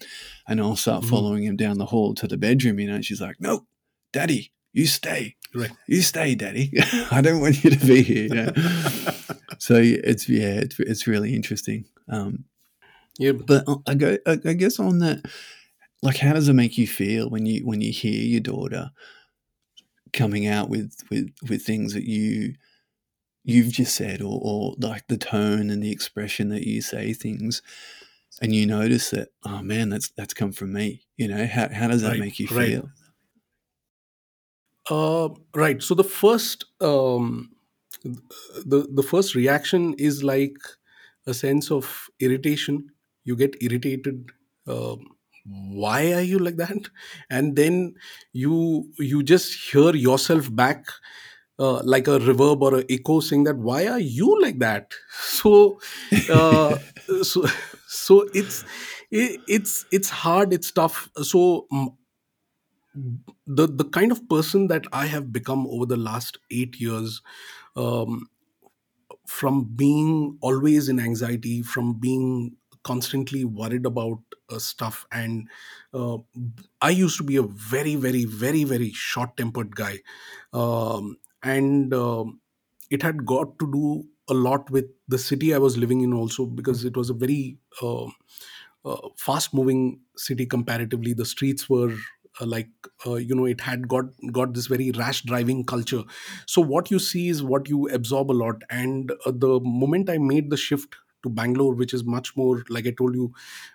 and 0.49 0.61
I'll 0.61 0.76
start 0.76 1.04
Mhm. 1.04 1.11
following 1.11 1.45
him 1.45 1.57
down 1.57 1.78
the 1.78 1.87
hall 1.87 2.14
to 2.16 2.26
the 2.26 2.38
bedroom, 2.38 2.80
you 2.80 2.88
know, 2.88 2.97
and 2.97 3.04
she's 3.04 3.21
like, 3.21 3.40
No, 3.40 3.66
daddy, 4.12 4.52
you 4.73 4.87
stay. 4.87 5.37
Right. 5.55 5.71
You 5.87 6.03
stay, 6.03 6.35
daddy. 6.35 6.73
I 7.11 7.21
don't 7.21 7.41
want 7.41 7.65
you 7.65 7.71
to 7.71 7.87
be 7.87 8.03
here. 8.03 8.29
Know? 8.29 8.53
so 9.59 9.75
it's 9.77 10.29
yeah, 10.29 10.55
it's 10.55 10.79
it's 10.81 11.07
really 11.07 11.35
interesting. 11.35 11.85
Um, 12.09 12.45
Yeah. 13.19 13.33
but 13.33 13.65
I 13.87 13.95
go, 13.95 14.17
I 14.27 14.39
I 14.45 14.53
guess 14.55 14.79
on 14.79 15.00
that, 15.00 15.25
like, 16.03 16.17
how 16.19 16.33
does 16.33 16.49
it 16.49 16.55
make 16.55 16.79
you 16.79 16.87
feel 16.87 17.29
when 17.31 17.47
you 17.47 17.67
when 17.67 17.81
you 17.81 17.93
hear 17.93 18.23
your 18.23 18.41
daughter 18.41 18.91
coming 20.12 20.47
out 20.47 20.69
with 20.69 20.95
with 21.11 21.29
with 21.49 21.62
things 21.62 21.95
that 21.95 22.05
you 22.05 22.55
you've 23.45 23.73
just 23.73 23.95
said, 23.97 24.21
or 24.23 24.39
or 24.43 24.75
like 24.79 25.07
the 25.09 25.17
tone 25.19 25.71
and 25.71 25.83
the 25.83 25.91
expression 25.93 26.49
that 26.50 26.67
you 26.67 26.81
say 26.83 27.12
things, 27.12 27.62
and 28.41 28.55
you 28.55 28.67
notice 28.67 29.11
that, 29.11 29.29
oh 29.45 29.62
man, 29.62 29.89
that's 29.89 30.11
that's 30.11 30.35
come 30.35 30.53
from 30.53 30.73
me. 30.73 31.03
You 31.17 31.29
know, 31.29 31.47
how 31.47 31.69
how 31.73 31.89
does 31.89 32.03
that 32.03 32.11
Right. 32.11 32.21
make 32.21 32.39
you 32.39 32.47
Right. 32.49 32.69
feel? 32.69 32.91
Uh, 34.91 35.31
right. 35.55 35.83
So 35.83 35.95
the 35.95 36.05
first, 36.05 36.67
um, 36.81 37.53
the 38.05 38.89
the 38.93 39.03
first 39.03 39.35
reaction 39.35 39.95
is 39.99 40.25
like 40.25 40.57
a 41.27 41.35
sense 41.35 41.71
of 41.71 42.11
irritation. 42.21 42.91
You 43.25 43.37
get 43.37 43.57
irritated. 43.63 44.31
Um, 44.67 45.07
why 45.47 46.13
are 46.13 46.23
you 46.23 46.39
like 46.39 46.57
that? 46.57 46.91
And 47.31 47.57
then 47.57 47.95
you 48.33 48.93
you 48.99 49.23
just 49.23 49.73
hear 49.73 49.95
yourself 49.95 50.55
back 50.55 50.87
uh, 51.59 51.83
like 51.85 52.09
a 52.09 52.19
reverb 52.19 52.63
or 52.63 52.81
a 52.81 52.85
echo 52.91 53.21
saying 53.21 53.45
that 53.45 53.59
why 53.59 53.87
are 53.87 54.01
you 54.01 54.41
like 54.43 54.59
that? 54.61 54.93
So 55.41 55.81
uh, 56.29 56.77
so 57.23 57.47
so 57.89 58.29
it's 58.35 58.65
it, 59.11 59.41
it's 59.49 59.87
it's 59.93 60.11
hard. 60.11 60.53
It's 60.53 60.73
tough. 60.73 61.09
So 61.23 61.69
the 63.47 63.67
the 63.67 63.85
kind 63.85 64.13
of 64.13 64.29
person 64.29 64.69
that 64.69 64.87
I 64.93 65.07
have 65.07 65.33
become 65.33 65.67
over 65.67 65.87
the 65.87 65.97
last 65.97 66.39
eight 66.51 66.81
years, 66.81 67.23
um, 67.77 68.29
from 69.27 69.65
being 69.65 70.39
always 70.41 70.89
in 70.89 70.99
anxiety, 71.01 71.63
from 71.63 71.95
being 71.99 72.57
constantly 72.83 73.45
worried 73.45 73.87
about 73.87 74.19
uh, 74.51 74.59
stuff, 74.59 75.07
and 75.13 75.49
uh, 75.95 76.19
I 76.81 76.91
used 76.91 77.17
to 77.19 77.25
be 77.25 77.37
a 77.37 77.43
very, 77.43 77.95
very, 77.97 78.25
very, 78.25 78.65
very 78.65 78.91
short 78.93 79.37
tempered 79.37 79.77
guy, 79.77 79.99
um, 80.53 81.17
and 81.43 81.93
um, 81.95 82.41
it 82.91 83.03
had 83.03 83.25
got 83.27 83.59
to 83.59 83.71
do 83.73 84.05
a 84.29 84.35
lot 84.35 84.71
with 84.71 84.87
the 85.09 85.19
city 85.19 85.55
I 85.55 85.59
was 85.59 85.77
living 85.77 86.03
in 86.03 86.13
also 86.13 86.47
because 86.47 86.85
it 86.85 86.97
was 86.97 87.11
a 87.11 87.15
very 87.15 87.59
uh, 87.83 88.07
uh, 88.85 89.09
fast 89.17 89.53
moving 89.55 90.01
city 90.17 90.47
comparatively. 90.47 91.13
The 91.13 91.25
streets 91.25 91.69
were 91.69 91.93
uh, 91.93 92.20
like 92.47 92.71
uh, 93.07 93.15
you 93.15 93.35
know 93.35 93.45
it 93.47 93.61
had 93.61 93.89
got 93.89 94.05
got 94.33 94.55
this 94.55 94.67
very 94.67 94.91
rash 94.93 95.23
driving 95.23 95.65
culture. 95.65 96.03
So 96.47 96.61
what 96.61 96.91
you 96.91 96.99
see 96.99 97.29
is 97.29 97.43
what 97.43 97.69
you 97.69 97.89
absorb 97.89 98.31
a 98.31 98.39
lot. 98.45 98.63
And 98.71 99.13
uh, 99.27 99.33
the 99.35 99.61
moment 99.61 100.11
i 100.11 100.19
made 100.19 100.51
the 100.51 100.57
shift 100.57 100.97
to 101.23 101.29
bangalore 101.29 101.75
which 101.75 101.93
is 101.93 102.03
much 102.03 102.35
more 102.35 102.65
like 102.71 102.87
i 102.87 102.91
told 102.99 103.15
you 103.15 103.31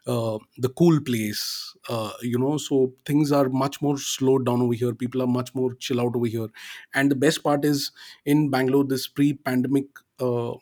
uh, 0.08 0.38
the 0.58 0.70
cool 0.70 1.00
place 1.02 1.76
uh, 1.90 2.12
you 2.22 2.40
know 2.40 2.58
so 2.58 2.94
things 3.06 3.32
are 3.32 3.50
much 3.50 3.82
more 3.82 3.98
slowed 3.98 4.46
down 4.46 4.62
over 4.62 4.74
here. 4.74 4.94
People 4.94 5.22
are 5.22 5.28
much 5.28 5.54
more 5.54 5.74
chill 5.76 6.02
out 6.02 6.16
over 6.16 6.26
here. 6.28 6.48
And 6.94 7.12
the 7.12 7.16
best 7.16 7.44
part 7.44 7.66
is 7.66 7.92
in 8.26 8.50
bangalore 8.50 8.84
this 8.86 9.08
pre 9.08 9.34
pandemic 9.34 9.86
uh, 10.20 10.54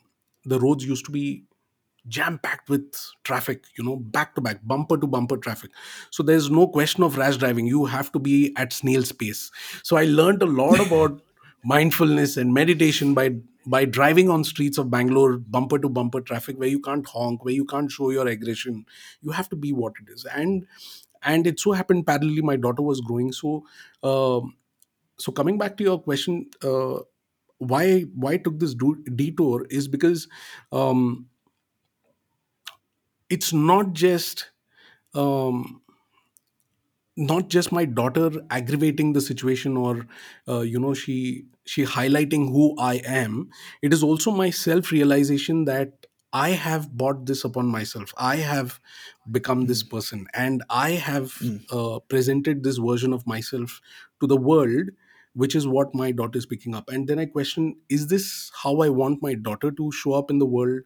the 0.44 0.60
roads 0.60 0.84
used 0.84 1.04
to 1.06 1.10
be 1.10 1.44
jam 2.08 2.38
packed 2.42 2.68
with 2.68 2.84
traffic 3.24 3.64
you 3.78 3.84
know 3.84 3.96
back 3.96 4.34
to 4.34 4.40
back 4.40 4.60
bumper 4.64 4.96
to 4.98 5.06
bumper 5.06 5.36
traffic. 5.36 5.70
So 6.10 6.22
there's 6.22 6.50
no 6.50 6.68
question 6.68 7.02
of 7.02 7.16
rash 7.16 7.36
driving. 7.38 7.66
You 7.66 7.86
have 7.86 8.12
to 8.12 8.18
be 8.18 8.52
at 8.56 8.72
snail's 8.72 9.12
pace 9.12 9.50
so 9.82 9.96
i 9.96 10.04
learned 10.04 10.42
a 10.42 10.46
lot 10.46 10.80
about 10.86 11.20
mindfulness 11.64 12.36
and 12.36 12.52
meditation 12.52 13.14
by 13.14 13.30
by 13.66 13.84
driving 13.86 14.28
on 14.28 14.44
streets 14.44 14.76
of 14.76 14.90
bangalore 14.90 15.38
bumper 15.38 15.78
to 15.78 15.88
bumper 15.88 16.20
traffic 16.20 16.58
where 16.58 16.68
you 16.68 16.80
can't 16.80 17.06
honk 17.06 17.44
where 17.44 17.54
you 17.54 17.64
can't 17.64 17.90
show 17.90 18.10
your 18.10 18.26
aggression. 18.28 18.84
You 19.22 19.30
have 19.30 19.48
to 19.50 19.56
be 19.56 19.72
what 19.72 19.94
it 20.02 20.12
is. 20.12 20.26
And 20.26 20.66
and 21.22 21.46
it 21.46 21.58
so 21.60 21.72
happened 21.72 22.06
parallelly 22.06 22.42
my 22.42 22.56
daughter 22.56 22.82
was 22.82 23.00
growing. 23.00 23.32
So 23.32 23.64
um, 24.02 24.56
so 25.18 25.32
coming 25.32 25.58
back 25.58 25.76
to 25.78 25.84
your 25.84 26.00
question 26.00 26.50
uh, 26.62 27.00
why 27.58 28.02
why 28.14 28.32
I 28.32 28.36
took 28.38 28.58
this 28.58 28.74
do- 28.74 29.02
detour 29.14 29.66
is 29.70 29.88
because 29.88 30.28
um, 30.72 31.26
it's 33.30 33.52
not 33.52 33.92
just 33.92 34.50
um, 35.14 35.82
not 37.16 37.48
just 37.48 37.70
my 37.70 37.84
daughter 37.84 38.30
aggravating 38.50 39.12
the 39.12 39.20
situation 39.20 39.76
or 39.76 40.06
uh, 40.48 40.60
you 40.60 40.78
know 40.80 40.94
she 40.94 41.46
she 41.66 41.84
highlighting 41.84 42.48
who 42.50 42.74
i 42.78 42.94
am. 43.06 43.50
It 43.82 43.92
is 43.92 44.02
also 44.02 44.30
my 44.30 44.50
self 44.50 44.90
realization 44.90 45.64
that 45.66 46.06
i 46.32 46.50
have 46.50 46.90
brought 46.92 47.26
this 47.26 47.44
upon 47.44 47.66
myself. 47.66 48.12
I 48.18 48.36
have 48.36 48.80
become 49.30 49.66
this 49.66 49.82
Mm, 49.82 49.84
person 49.84 50.26
and 50.34 50.62
i 50.68 50.90
have 50.90 51.32
mm, 51.40 51.64
uh, 51.70 52.00
presented 52.08 52.62
this 52.64 52.78
version 52.78 53.12
of 53.12 53.26
myself 53.26 53.80
to 54.20 54.26
the 54.26 54.36
world 54.36 54.90
which 55.34 55.54
is 55.54 55.66
what 55.66 55.94
my 55.94 56.12
daughter 56.12 56.38
is 56.38 56.46
picking 56.46 56.74
up. 56.74 56.88
And 56.90 57.08
then 57.08 57.18
i 57.18 57.26
question 57.26 57.76
is 57.88 58.06
this 58.08 58.50
how 58.62 58.80
i 58.80 58.88
want 58.88 59.22
my 59.22 59.34
daughter 59.34 59.70
to 59.72 59.92
show 59.92 60.12
up 60.14 60.30
in 60.30 60.38
the 60.38 60.46
world? 60.46 60.82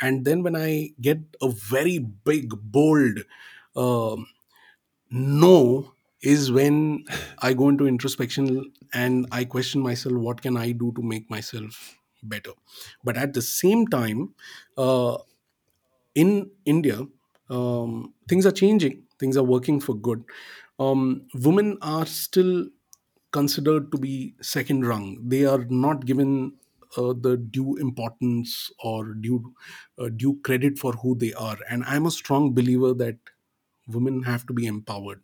And 0.00 0.24
then 0.24 0.42
when 0.42 0.56
i 0.56 0.90
get 1.00 1.18
a 1.40 1.48
very 1.48 1.98
big 1.98 2.50
bold 2.62 3.20
um, 3.76 4.26
no 5.10 5.92
is 6.22 6.52
when 6.52 7.04
i 7.40 7.52
go 7.52 7.68
into 7.68 7.86
introspection 7.86 8.72
and 8.94 9.26
i 9.32 9.44
question 9.44 9.80
myself 9.80 10.14
what 10.14 10.40
can 10.42 10.56
i 10.56 10.72
do 10.72 10.92
to 10.92 11.02
make 11.02 11.28
myself 11.30 11.98
better? 12.22 12.52
But 13.04 13.16
at 13.16 13.34
the 13.34 13.42
same 13.42 13.86
time 13.88 14.34
uh, 14.78 15.18
in 16.14 16.50
india 16.64 17.00
um, 17.50 18.14
things 18.28 18.46
are 18.46 18.52
changing. 18.52 19.02
Things 19.18 19.36
are 19.36 19.42
working 19.44 19.78
for 19.78 19.94
good. 19.94 20.24
Um, 20.78 21.28
women 21.34 21.76
are 21.82 22.06
still 22.06 22.66
considered 23.32 23.90
to 23.92 23.98
be 23.98 24.34
second 24.40 24.86
rung. 24.86 25.18
They 25.28 25.44
are 25.44 25.64
not 25.64 26.06
given 26.06 26.54
uh, 26.96 27.14
the 27.18 27.36
due 27.38 27.76
importance 27.76 28.70
or 28.82 29.14
due 29.14 29.54
uh, 29.98 30.10
due 30.10 30.40
credit 30.42 30.78
for 30.78 30.92
who 30.92 31.14
they 31.16 31.32
are. 31.34 31.56
And 31.70 31.84
i'm 31.84 32.06
a 32.06 32.10
strong 32.10 32.52
believer 32.54 32.92
that 32.94 33.16
women 33.88 34.22
have 34.22 34.46
to 34.46 34.52
be 34.52 34.66
empowered. 34.66 35.22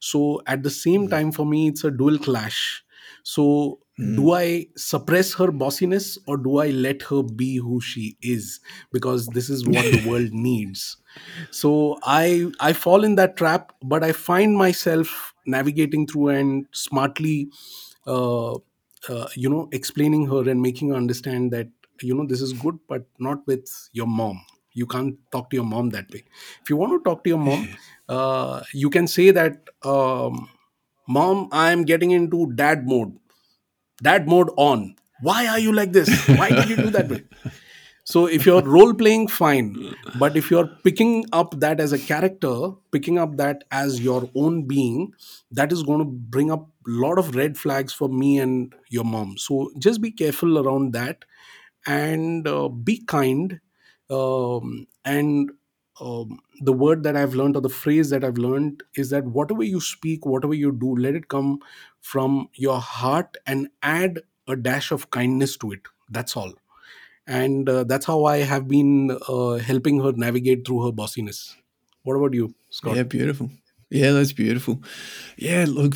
So 0.00 0.42
at 0.46 0.62
the 0.62 0.70
same 0.70 1.08
mm, 1.08 1.08
time 1.08 1.32
for 1.32 1.46
me 1.46 1.68
it's 1.68 1.84
a 1.84 1.90
dual 1.90 2.18
clash. 2.18 2.82
So 3.22 3.80
Mm. 3.98 4.16
do 4.16 4.32
i 4.32 4.66
suppress 4.76 5.34
her 5.34 5.48
bossiness 5.52 6.18
or 6.26 6.36
do 6.38 6.58
i 6.58 6.68
let 6.68 7.02
her 7.02 7.22
be 7.22 7.56
who 7.56 7.80
she 7.80 8.16
is? 8.22 8.60
Because 8.92 9.30
this 9.32 9.50
is 9.50 9.66
what 9.66 9.90
the 9.90 9.98
world 9.98 10.30
needs. 10.32 10.96
So 11.50 11.98
i 12.04 12.46
i 12.60 12.72
fall 12.72 13.04
in 13.04 13.14
that 13.16 13.36
trap 13.36 13.72
but 13.82 14.04
i 14.04 14.12
find 14.12 14.56
myself 14.56 15.29
navigating 15.46 16.06
through 16.06 16.28
and 16.28 16.66
smartly 16.72 17.48
uh, 18.06 18.54
uh, 19.08 19.28
you 19.34 19.48
know 19.48 19.68
explaining 19.72 20.26
her 20.26 20.48
and 20.48 20.60
making 20.60 20.90
her 20.90 20.96
understand 20.96 21.52
that 21.52 21.68
you 22.02 22.14
know 22.14 22.26
this 22.26 22.40
is 22.40 22.52
good 22.52 22.78
but 22.88 23.04
not 23.18 23.46
with 23.46 23.68
your 23.92 24.06
mom. 24.06 24.40
You 24.72 24.86
can't 24.86 25.16
talk 25.32 25.50
to 25.50 25.56
your 25.56 25.64
mom 25.64 25.90
that 25.90 26.10
way. 26.12 26.22
If 26.62 26.70
you 26.70 26.76
want 26.76 26.92
to 26.92 27.08
talk 27.08 27.24
to 27.24 27.30
your 27.30 27.38
mom 27.38 27.68
uh, 28.08 28.62
you 28.72 28.90
can 28.90 29.06
say 29.06 29.30
that 29.30 29.68
um, 29.84 30.48
mom 31.06 31.48
i'm 31.52 31.84
getting 31.84 32.10
into 32.10 32.52
dad 32.54 32.86
mode. 32.86 33.16
Dad 34.02 34.26
mode 34.26 34.50
on. 34.56 34.96
Why 35.20 35.46
are 35.46 35.58
you 35.58 35.72
like 35.74 35.92
this? 35.92 36.08
Why 36.28 36.52
did 36.52 36.68
you 36.70 36.76
do 36.76 36.90
that 36.90 37.08
way 37.08 37.24
so 38.10 38.26
if 38.26 38.44
you're 38.46 38.62
role 38.76 38.94
playing, 38.94 39.28
fine. 39.28 39.94
But 40.18 40.36
if 40.36 40.50
you're 40.50 40.66
picking 40.84 41.24
up 41.32 41.60
that 41.60 41.80
as 41.80 41.92
a 41.92 41.98
character, 41.98 42.72
picking 42.92 43.18
up 43.18 43.36
that 43.36 43.64
as 43.70 44.00
your 44.00 44.28
own 44.34 44.66
being, 44.66 45.12
that 45.52 45.72
is 45.72 45.82
going 45.82 46.00
to 46.00 46.04
bring 46.04 46.50
up 46.50 46.68
a 46.86 46.90
lot 46.90 47.18
of 47.18 47.34
red 47.36 47.56
flags 47.58 47.92
for 47.92 48.08
me 48.08 48.38
and 48.38 48.74
your 48.88 49.04
mom. 49.04 49.38
So 49.38 49.70
just 49.78 50.00
be 50.00 50.10
careful 50.10 50.58
around 50.58 50.92
that 50.94 51.24
and 51.86 52.46
uh, 52.48 52.68
be 52.68 53.04
kind. 53.06 53.60
Um, 54.10 54.86
and 55.04 55.50
um, 56.00 56.40
the 56.60 56.72
word 56.72 57.04
that 57.04 57.16
I've 57.16 57.34
learned 57.34 57.56
or 57.56 57.62
the 57.62 57.68
phrase 57.68 58.10
that 58.10 58.24
I've 58.24 58.38
learned 58.38 58.82
is 58.96 59.10
that 59.10 59.24
whatever 59.26 59.62
you 59.62 59.80
speak, 59.80 60.26
whatever 60.26 60.54
you 60.54 60.72
do, 60.72 60.96
let 60.96 61.14
it 61.14 61.28
come 61.28 61.60
from 62.00 62.48
your 62.54 62.80
heart 62.80 63.36
and 63.46 63.68
add 63.82 64.20
a 64.48 64.56
dash 64.56 64.90
of 64.92 65.10
kindness 65.10 65.56
to 65.58 65.72
it. 65.72 65.82
That's 66.10 66.36
all 66.36 66.54
and 67.30 67.68
uh, 67.68 67.84
that's 67.84 68.06
how 68.06 68.24
I 68.24 68.38
have 68.38 68.68
been 68.68 69.16
uh, 69.28 69.54
helping 69.70 70.00
her 70.02 70.12
navigate 70.12 70.66
through 70.66 70.86
her 70.86 70.92
bossiness. 70.92 71.54
What 72.02 72.16
about 72.16 72.34
you, 72.34 72.54
Scott? 72.70 72.96
Yeah, 72.96 73.04
beautiful. 73.04 73.50
Yeah, 73.90 74.12
that's 74.12 74.32
beautiful. 74.32 74.82
Yeah, 75.36 75.66
look, 75.68 75.94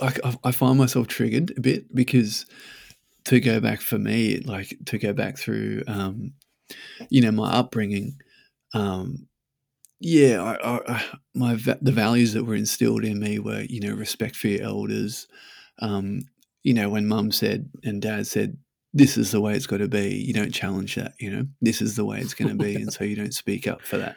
like 0.00 0.18
I, 0.44 0.52
find 0.52 0.78
myself 0.78 1.08
triggered 1.08 1.52
a 1.56 1.60
bit 1.60 1.94
because 1.94 2.46
to 3.24 3.40
go 3.40 3.60
back 3.60 3.80
for 3.80 3.98
me, 3.98 4.38
like 4.40 4.76
to 4.86 4.98
go 4.98 5.12
back 5.12 5.38
through, 5.38 5.82
um, 5.86 6.32
you 7.10 7.20
know, 7.22 7.32
my 7.32 7.50
upbringing. 7.52 8.18
Um, 8.74 9.28
yeah, 10.00 10.42
I, 10.42 10.54
I, 10.76 10.94
I- 10.96 11.04
my 11.34 11.54
the 11.54 11.92
values 11.92 12.34
that 12.34 12.44
were 12.44 12.54
instilled 12.54 13.04
in 13.04 13.18
me 13.18 13.38
were, 13.38 13.62
you 13.62 13.80
know, 13.80 13.94
respect 13.94 14.36
for 14.36 14.48
your 14.48 14.62
elders. 14.64 15.26
Um, 15.78 16.22
you 16.62 16.74
know, 16.74 16.90
when 16.90 17.08
mum 17.08 17.32
said 17.32 17.70
and 17.82 18.02
dad 18.02 18.26
said, 18.26 18.58
"This 18.94 19.16
is 19.16 19.30
the 19.30 19.40
way 19.40 19.54
it's 19.54 19.66
got 19.66 19.78
to 19.78 19.88
be," 19.88 20.16
you 20.16 20.32
don't 20.32 20.52
challenge 20.52 20.94
that. 20.96 21.14
You 21.18 21.30
know, 21.30 21.46
this 21.60 21.82
is 21.82 21.96
the 21.96 22.04
way 22.04 22.20
it's 22.20 22.34
going 22.34 22.56
to 22.56 22.62
be, 22.62 22.76
and 22.76 22.92
so 22.92 23.04
you 23.04 23.16
don't 23.16 23.34
speak 23.34 23.66
up 23.66 23.82
for 23.82 23.98
that. 23.98 24.16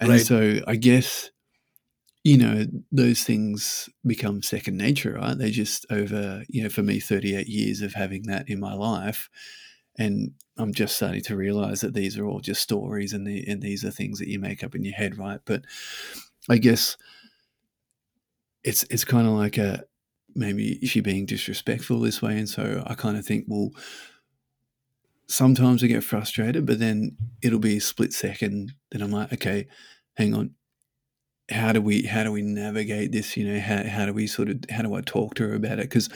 And 0.00 0.10
Right, 0.10 0.20
so, 0.20 0.60
I 0.66 0.76
guess 0.76 1.30
you 2.24 2.36
know, 2.36 2.66
those 2.92 3.22
things 3.22 3.88
become 4.04 4.42
second 4.42 4.76
nature, 4.76 5.14
right? 5.14 5.38
They 5.38 5.50
just 5.50 5.86
over, 5.90 6.44
you 6.48 6.62
know, 6.62 6.68
for 6.68 6.82
me, 6.82 7.00
38 7.00 7.46
years 7.46 7.80
of 7.80 7.94
having 7.94 8.24
that 8.24 8.48
in 8.48 8.60
my 8.60 8.74
life. 8.74 9.30
And 9.96 10.32
I'm 10.58 10.74
just 10.74 10.96
starting 10.96 11.22
to 11.22 11.36
realize 11.36 11.80
that 11.80 11.94
these 11.94 12.18
are 12.18 12.26
all 12.26 12.40
just 12.40 12.62
stories 12.62 13.12
and, 13.12 13.26
the, 13.26 13.46
and 13.48 13.62
these 13.62 13.84
are 13.84 13.90
things 13.90 14.18
that 14.18 14.28
you 14.28 14.38
make 14.38 14.62
up 14.62 14.74
in 14.74 14.84
your 14.84 14.94
head, 14.94 15.16
right? 15.16 15.40
But 15.44 15.62
I 16.50 16.58
guess 16.58 16.96
it's 18.64 18.84
it's 18.90 19.04
kind 19.04 19.26
of 19.26 19.34
like 19.34 19.56
a 19.56 19.84
maybe 20.38 20.74
is 20.82 20.90
she 20.90 21.00
being 21.00 21.26
disrespectful 21.26 22.00
this 22.00 22.22
way? 22.22 22.38
And 22.38 22.48
so 22.48 22.82
I 22.86 22.94
kind 22.94 23.16
of 23.16 23.26
think, 23.26 23.44
well, 23.48 23.70
sometimes 25.26 25.82
I 25.84 25.88
get 25.88 26.04
frustrated, 26.04 26.64
but 26.64 26.78
then 26.78 27.16
it'll 27.42 27.58
be 27.58 27.76
a 27.76 27.80
split 27.80 28.12
second. 28.12 28.72
Then 28.90 29.02
I'm 29.02 29.10
like, 29.10 29.32
okay, 29.34 29.66
hang 30.16 30.34
on, 30.34 30.54
how 31.50 31.72
do 31.72 31.80
we 31.80 32.02
how 32.02 32.24
do 32.24 32.32
we 32.32 32.42
navigate 32.42 33.12
this 33.12 33.36
you 33.36 33.44
know 33.44 33.58
how, 33.58 33.82
how 33.84 34.06
do 34.06 34.12
we 34.12 34.26
sort 34.26 34.50
of 34.50 34.58
how 34.70 34.82
do 34.82 34.94
i 34.94 35.00
talk 35.00 35.34
to 35.34 35.48
her 35.48 35.54
about 35.54 35.78
it 35.78 35.88
because 35.88 36.08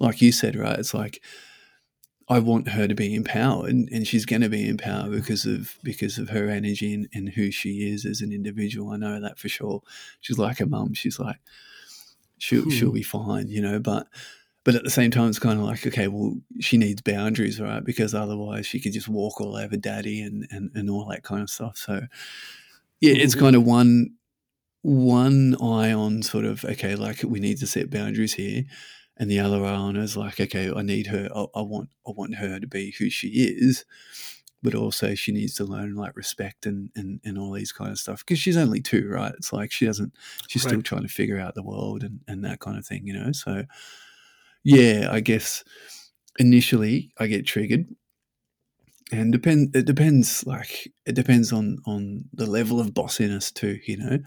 like 0.00 0.22
you 0.22 0.32
said 0.32 0.56
right 0.56 0.78
it's 0.78 0.94
like 0.94 1.22
i 2.28 2.38
want 2.38 2.68
her 2.68 2.88
to 2.88 2.94
be 2.94 3.14
empowered 3.14 3.70
and 3.70 4.06
she's 4.06 4.24
going 4.24 4.40
to 4.40 4.48
be 4.48 4.66
empowered 4.66 5.12
because 5.12 5.44
of 5.44 5.76
because 5.82 6.16
of 6.16 6.30
her 6.30 6.48
energy 6.48 6.94
and, 6.94 7.08
and 7.12 7.30
who 7.30 7.50
she 7.50 7.90
is 7.90 8.06
as 8.06 8.22
an 8.22 8.32
individual 8.32 8.90
i 8.90 8.96
know 8.96 9.20
that 9.20 9.38
for 9.38 9.48
sure 9.48 9.82
she's 10.20 10.38
like 10.38 10.60
a 10.60 10.66
mum 10.66 10.94
she's 10.94 11.18
like 11.18 11.38
she'll 12.38 12.68
she'll 12.68 12.90
Hmm. 12.90 12.92
be 12.92 13.02
fine 13.02 13.48
you 13.48 13.60
know 13.60 13.78
but 13.80 14.08
but 14.64 14.74
at 14.74 14.84
the 14.84 14.90
same 14.90 15.10
time 15.10 15.28
it's 15.28 15.38
kind 15.38 15.58
of 15.58 15.64
like 15.66 15.86
okay 15.86 16.08
well 16.08 16.36
she 16.60 16.76
needs 16.76 17.02
boundaries 17.02 17.60
right 17.60 17.84
because 17.84 18.14
otherwise 18.14 18.66
she 18.66 18.80
could 18.80 18.92
just 18.92 19.08
walk 19.08 19.40
all 19.40 19.56
over 19.56 19.76
daddy 19.76 20.20
and 20.22 20.46
and, 20.50 20.70
and 20.74 20.90
all 20.90 21.06
that 21.06 21.22
kind 21.24 21.42
of 21.42 21.50
stuff 21.50 21.76
so 21.76 22.00
yeah 23.00 23.14
it's 23.14 23.34
kind 23.34 23.56
of 23.56 23.64
one 23.64 24.10
one 24.82 25.56
eye 25.62 25.92
on 25.92 26.22
sort 26.22 26.44
of 26.44 26.64
okay, 26.64 26.96
like 26.96 27.22
we 27.24 27.40
need 27.40 27.58
to 27.58 27.66
set 27.66 27.90
boundaries 27.90 28.34
here, 28.34 28.64
and 29.16 29.30
the 29.30 29.40
other 29.40 29.64
eye 29.64 29.74
on 29.74 29.96
is 29.96 30.16
like 30.16 30.40
okay, 30.40 30.72
I 30.74 30.82
need 30.82 31.08
her. 31.08 31.28
I, 31.34 31.46
I 31.56 31.62
want 31.62 31.90
I 32.06 32.12
want 32.12 32.36
her 32.36 32.60
to 32.60 32.66
be 32.66 32.92
who 32.98 33.10
she 33.10 33.28
is, 33.28 33.84
but 34.62 34.74
also 34.74 35.14
she 35.14 35.32
needs 35.32 35.54
to 35.54 35.64
learn 35.64 35.94
like 35.94 36.16
respect 36.16 36.66
and 36.66 36.90
and, 36.96 37.20
and 37.24 37.38
all 37.38 37.52
these 37.52 37.72
kind 37.72 37.90
of 37.90 37.98
stuff 37.98 38.20
because 38.20 38.38
she's 38.38 38.56
only 38.56 38.80
two, 38.80 39.08
right? 39.08 39.32
It's 39.36 39.52
like 39.52 39.70
she 39.70 39.86
doesn't. 39.86 40.14
She's 40.48 40.62
still 40.62 40.82
trying 40.82 41.02
to 41.02 41.08
figure 41.08 41.38
out 41.38 41.54
the 41.54 41.62
world 41.62 42.02
and 42.02 42.20
and 42.26 42.44
that 42.44 42.60
kind 42.60 42.78
of 42.78 42.86
thing, 42.86 43.06
you 43.06 43.14
know. 43.14 43.32
So 43.32 43.64
yeah, 44.64 45.08
I 45.10 45.20
guess 45.20 45.64
initially 46.38 47.12
I 47.18 47.26
get 47.26 47.46
triggered. 47.46 47.86
And 49.10 49.32
depend 49.32 49.74
it 49.74 49.86
depends 49.86 50.44
like 50.44 50.92
it 51.06 51.14
depends 51.14 51.52
on 51.52 51.78
on 51.86 52.24
the 52.34 52.44
level 52.44 52.78
of 52.78 52.92
bossiness 52.92 53.52
too, 53.52 53.78
you 53.86 53.96
know. 53.96 54.18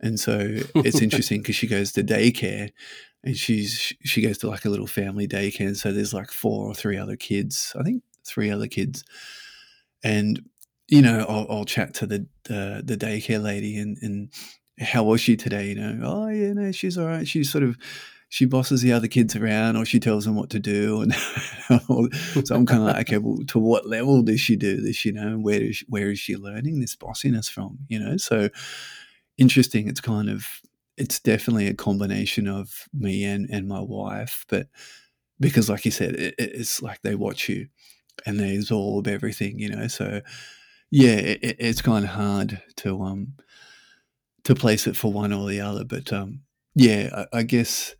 And 0.00 0.20
so 0.20 0.56
it's 0.76 1.00
interesting 1.02 1.40
because 1.40 1.56
she 1.56 1.66
goes 1.66 1.92
to 1.92 2.04
daycare 2.04 2.70
and 3.24 3.36
she's 3.36 3.92
she 4.04 4.22
goes 4.22 4.38
to 4.38 4.48
like 4.48 4.66
a 4.66 4.68
little 4.70 4.86
family 4.86 5.26
daycare. 5.26 5.66
And 5.66 5.76
so 5.76 5.90
there's 5.90 6.14
like 6.14 6.30
four 6.30 6.68
or 6.68 6.74
three 6.74 6.96
other 6.96 7.16
kids, 7.16 7.74
I 7.78 7.82
think 7.82 8.04
three 8.24 8.50
other 8.50 8.68
kids. 8.68 9.04
And, 10.04 10.40
you 10.88 11.02
know, 11.02 11.26
I'll, 11.28 11.46
I'll 11.50 11.64
chat 11.64 11.94
to 11.94 12.06
the, 12.06 12.26
the, 12.44 12.82
the 12.84 12.96
daycare 12.96 13.42
lady 13.42 13.76
and, 13.76 13.96
and 14.02 14.30
how 14.78 15.02
was 15.04 15.20
she 15.20 15.36
today? 15.36 15.68
You 15.68 15.74
know, 15.74 16.00
oh, 16.04 16.28
yeah, 16.28 16.52
no, 16.52 16.70
she's 16.70 16.96
all 16.96 17.06
right. 17.06 17.26
She's 17.26 17.50
sort 17.50 17.64
of, 17.64 17.76
she 18.28 18.44
bosses 18.44 18.82
the 18.82 18.92
other 18.92 19.08
kids 19.08 19.34
around 19.34 19.76
or 19.76 19.84
she 19.84 19.98
tells 19.98 20.24
them 20.24 20.34
what 20.36 20.50
to 20.50 20.60
do. 20.60 21.00
And 21.00 21.14
so 22.44 22.54
I'm 22.54 22.66
kind 22.66 22.82
of 22.82 22.88
like, 22.88 23.08
okay, 23.08 23.18
well, 23.18 23.38
to 23.48 23.58
what 23.58 23.88
level 23.88 24.22
does 24.22 24.40
she 24.40 24.56
do 24.56 24.80
this? 24.80 25.04
You 25.04 25.12
know, 25.12 25.38
where 25.38 25.62
is, 25.62 25.84
where 25.88 26.10
is 26.10 26.18
she 26.18 26.36
learning 26.36 26.80
this 26.80 26.96
bossiness 26.96 27.48
from? 27.48 27.78
You 27.88 27.98
know, 27.98 28.16
so 28.16 28.50
interesting. 29.38 29.88
It's 29.88 30.00
kind 30.00 30.28
of 30.28 30.46
it's 30.96 31.18
definitely 31.20 31.66
a 31.66 31.74
combination 31.74 32.46
of 32.46 32.88
me 32.92 33.24
and 33.24 33.48
and 33.50 33.66
my 33.66 33.80
wife, 33.80 34.44
but 34.48 34.68
because 35.40 35.68
like 35.68 35.84
you 35.84 35.90
said, 35.90 36.14
it, 36.14 36.34
it's 36.38 36.82
like 36.82 37.02
they 37.02 37.14
watch 37.14 37.48
you 37.48 37.66
and 38.26 38.38
they 38.38 38.56
absorb 38.56 39.06
everything, 39.06 39.58
you 39.58 39.68
know. 39.68 39.88
So 39.88 40.20
yeah, 40.90 41.16
it, 41.16 41.56
it's 41.58 41.82
kind 41.82 42.04
of 42.04 42.10
hard 42.10 42.62
to 42.76 43.02
um 43.02 43.34
to 44.44 44.54
place 44.54 44.86
it 44.86 44.96
for 44.96 45.12
one 45.12 45.32
or 45.32 45.48
the 45.48 45.60
other, 45.60 45.84
but 45.84 46.12
um 46.12 46.42
yeah, 46.74 47.24
I, 47.32 47.38
I 47.38 47.42
guess 47.42 47.94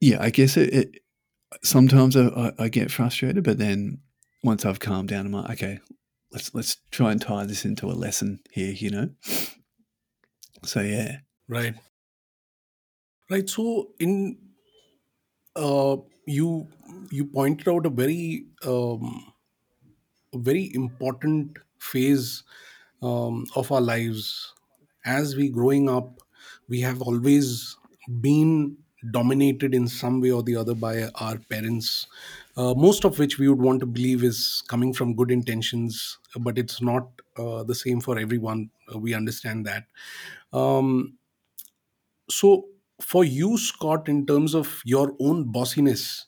yeah, 0.00 0.20
I 0.20 0.30
guess 0.30 0.56
it, 0.56 0.74
it 0.74 0.98
sometimes 1.62 2.16
I, 2.16 2.52
I 2.58 2.68
get 2.68 2.90
frustrated, 2.90 3.44
but 3.44 3.58
then 3.58 4.00
once 4.42 4.64
I've 4.64 4.80
calmed 4.80 5.08
down, 5.08 5.26
I'm 5.26 5.32
like, 5.32 5.50
okay, 5.52 5.80
let's 6.32 6.54
let's 6.54 6.76
try 6.90 7.12
and 7.12 7.20
tie 7.20 7.46
this 7.46 7.64
into 7.64 7.86
a 7.86 7.92
lesson 7.92 8.40
here, 8.50 8.72
you 8.72 8.90
know. 8.90 9.10
So 10.64 10.80
yeah, 10.80 11.18
right, 11.48 11.74
right. 13.30 13.48
So 13.48 13.90
in 13.98 14.38
uh, 15.56 15.96
you 16.26 16.68
you 17.10 17.24
pointed 17.26 17.68
out 17.68 17.86
a 17.86 17.90
very 17.90 18.46
um, 18.64 19.32
very 20.34 20.74
important 20.74 21.58
phase 21.78 22.42
um, 23.02 23.46
of 23.56 23.70
our 23.70 23.80
lives. 23.80 24.52
As 25.04 25.36
we 25.36 25.48
growing 25.50 25.88
up 25.88 26.20
we 26.68 26.80
have 26.80 27.02
always 27.02 27.76
been 28.20 28.78
dominated 29.10 29.74
in 29.74 29.86
some 29.86 30.20
way 30.20 30.30
or 30.30 30.42
the 30.42 30.56
other 30.56 30.74
by 30.74 31.04
our 31.16 31.38
parents 31.38 32.06
uh, 32.56 32.72
most 32.74 33.04
of 33.04 33.18
which 33.18 33.38
we 33.38 33.48
would 33.48 33.60
want 33.60 33.80
to 33.80 33.86
believe 33.86 34.24
is 34.24 34.62
coming 34.68 34.94
from 34.94 35.14
good 35.14 35.30
intentions 35.30 36.18
but 36.40 36.56
it's 36.56 36.80
not 36.80 37.20
uh, 37.36 37.62
the 37.64 37.74
same 37.74 38.00
for 38.00 38.18
everyone. 38.18 38.70
Uh, 38.94 38.98
we 38.98 39.12
understand 39.12 39.66
that. 39.66 39.86
Um, 40.52 41.18
so 42.28 42.68
for 43.00 43.24
you 43.24 43.58
scott 43.58 44.08
in 44.08 44.24
terms 44.26 44.54
of 44.54 44.80
your 44.84 45.16
own 45.20 45.50
bossiness 45.52 46.26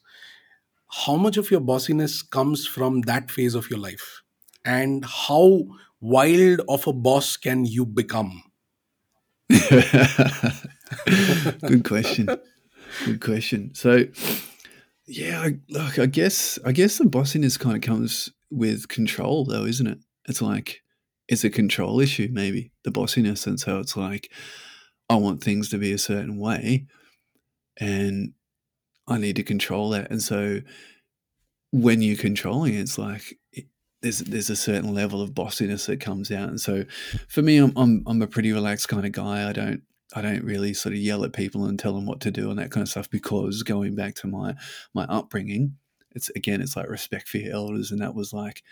how 0.89 1.15
much 1.15 1.37
of 1.37 1.51
your 1.51 1.61
bossiness 1.61 2.21
comes 2.21 2.65
from 2.65 3.01
that 3.01 3.29
phase 3.29 3.55
of 3.55 3.69
your 3.69 3.79
life 3.79 4.21
and 4.65 5.05
how 5.05 5.63
wild 5.99 6.61
of 6.69 6.87
a 6.87 6.93
boss 6.93 7.37
can 7.37 7.65
you 7.65 7.85
become 7.85 8.43
Good 11.65 11.83
question. 11.85 12.27
Good 13.05 13.21
question. 13.21 13.73
So, 13.73 14.05
yeah, 15.05 15.41
I, 15.41 15.57
look, 15.69 15.99
I 15.99 16.05
guess 16.05 16.59
I 16.65 16.71
guess 16.73 16.97
the 16.97 17.05
bossiness 17.05 17.57
kind 17.57 17.75
of 17.75 17.81
comes 17.81 18.29
with 18.51 18.87
control, 18.89 19.45
though, 19.45 19.65
isn't 19.65 19.87
it? 19.87 19.99
It's 20.27 20.41
like 20.41 20.81
it's 21.27 21.43
a 21.43 21.49
control 21.49 21.99
issue, 21.99 22.29
maybe 22.31 22.71
the 22.83 22.91
bossiness, 22.91 23.47
and 23.47 23.59
so 23.59 23.79
it's 23.79 23.95
like 23.95 24.31
I 25.09 25.15
want 25.15 25.43
things 25.43 25.69
to 25.69 25.77
be 25.77 25.93
a 25.93 25.97
certain 25.97 26.37
way, 26.37 26.87
and 27.79 28.33
I 29.07 29.17
need 29.17 29.35
to 29.37 29.43
control 29.43 29.91
that, 29.91 30.11
and 30.11 30.21
so 30.21 30.61
when 31.71 32.01
you're 32.01 32.17
controlling 32.17 32.73
it, 32.73 32.79
it's 32.79 32.97
like 32.97 33.37
it, 33.51 33.65
there's 34.01 34.19
there's 34.19 34.49
a 34.49 34.55
certain 34.55 34.93
level 34.93 35.21
of 35.21 35.33
bossiness 35.33 35.85
that 35.87 35.99
comes 35.99 36.31
out, 36.31 36.49
and 36.49 36.59
so 36.59 36.85
for 37.27 37.41
me, 37.41 37.57
I'm 37.57 37.73
I'm, 37.75 38.03
I'm 38.07 38.21
a 38.21 38.27
pretty 38.27 38.51
relaxed 38.51 38.89
kind 38.89 39.05
of 39.05 39.11
guy. 39.11 39.49
I 39.49 39.53
don't 39.53 39.81
I 40.15 40.21
don't 40.21 40.43
really 40.43 40.73
sort 40.73 40.93
of 40.93 40.99
yell 40.99 41.23
at 41.23 41.33
people 41.33 41.65
and 41.65 41.77
tell 41.77 41.93
them 41.93 42.05
what 42.05 42.21
to 42.21 42.31
do 42.31 42.49
and 42.49 42.59
that 42.59 42.71
kind 42.71 42.81
of 42.83 42.89
stuff 42.89 43.09
because 43.09 43.63
going 43.63 43.95
back 43.95 44.15
to 44.15 44.27
my 44.27 44.55
my 44.93 45.03
upbringing, 45.05 45.77
it's 46.11 46.29
again 46.29 46.61
it's 46.61 46.75
like 46.75 46.89
respect 46.89 47.27
for 47.27 47.37
your 47.37 47.53
elders, 47.53 47.91
and 47.91 48.01
that 48.01 48.15
was 48.15 48.33
like 48.33 48.63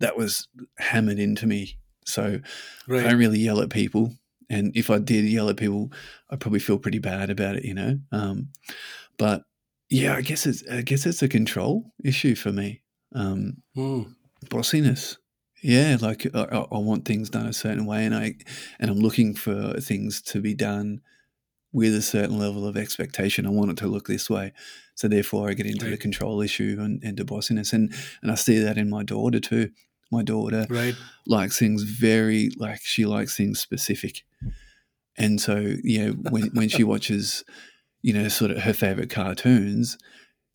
that 0.00 0.16
was 0.16 0.48
hammered 0.78 1.18
into 1.18 1.46
me. 1.46 1.78
So 2.04 2.40
I 3.00 3.02
don't 3.02 3.18
really 3.18 3.40
yell 3.40 3.60
at 3.60 3.70
people, 3.70 4.12
and 4.48 4.76
if 4.76 4.90
I 4.90 4.98
did 4.98 5.24
yell 5.24 5.48
at 5.48 5.56
people, 5.56 5.92
I'd 6.30 6.40
probably 6.40 6.60
feel 6.60 6.78
pretty 6.78 7.00
bad 7.00 7.30
about 7.30 7.56
it, 7.56 7.64
you 7.64 7.74
know. 7.74 7.98
Um, 8.12 8.48
but 9.18 9.42
yeah, 9.88 10.14
I 10.14 10.20
guess 10.22 10.46
it's 10.46 10.64
I 10.70 10.82
guess 10.82 11.06
it's 11.06 11.22
a 11.22 11.28
control 11.28 11.92
issue 12.04 12.34
for 12.34 12.52
me. 12.52 12.82
Um, 13.14 13.62
Hmm. 13.74 14.02
bossiness. 14.50 15.16
Yeah, 15.62 15.96
like 16.00 16.26
I, 16.34 16.66
I 16.70 16.78
want 16.78 17.04
things 17.06 17.30
done 17.30 17.46
a 17.46 17.52
certain 17.52 17.86
way, 17.86 18.04
and 18.04 18.14
I 18.14 18.34
and 18.78 18.90
I'm 18.90 18.98
looking 18.98 19.34
for 19.34 19.80
things 19.80 20.20
to 20.22 20.40
be 20.40 20.54
done 20.54 21.00
with 21.72 21.94
a 21.94 22.02
certain 22.02 22.38
level 22.38 22.66
of 22.66 22.76
expectation. 22.76 23.46
I 23.46 23.50
want 23.50 23.70
it 23.70 23.76
to 23.78 23.86
look 23.86 24.06
this 24.06 24.28
way, 24.30 24.52
so 24.94 25.08
therefore 25.08 25.48
I 25.48 25.54
get 25.54 25.66
into 25.66 25.86
the 25.90 25.96
control 25.96 26.40
issue 26.40 26.76
and 26.78 27.02
into 27.02 27.24
bossiness, 27.24 27.72
and 27.72 27.92
and 28.22 28.30
I 28.30 28.34
see 28.34 28.58
that 28.58 28.78
in 28.78 28.90
my 28.90 29.02
daughter 29.02 29.40
too. 29.40 29.70
My 30.12 30.22
daughter 30.22 30.66
right 30.70 30.94
likes 31.26 31.58
things 31.58 31.82
very 31.82 32.50
like 32.56 32.80
she 32.82 33.06
likes 33.06 33.36
things 33.36 33.58
specific, 33.58 34.22
and 35.16 35.40
so 35.40 35.74
you 35.82 36.04
know 36.04 36.12
when 36.30 36.50
when 36.52 36.68
she 36.68 36.84
watches 36.92 37.44
you 38.06 38.12
know 38.14 38.28
sort 38.28 38.52
of 38.52 38.58
her 38.58 38.72
favorite 38.72 39.10
cartoons, 39.10 39.98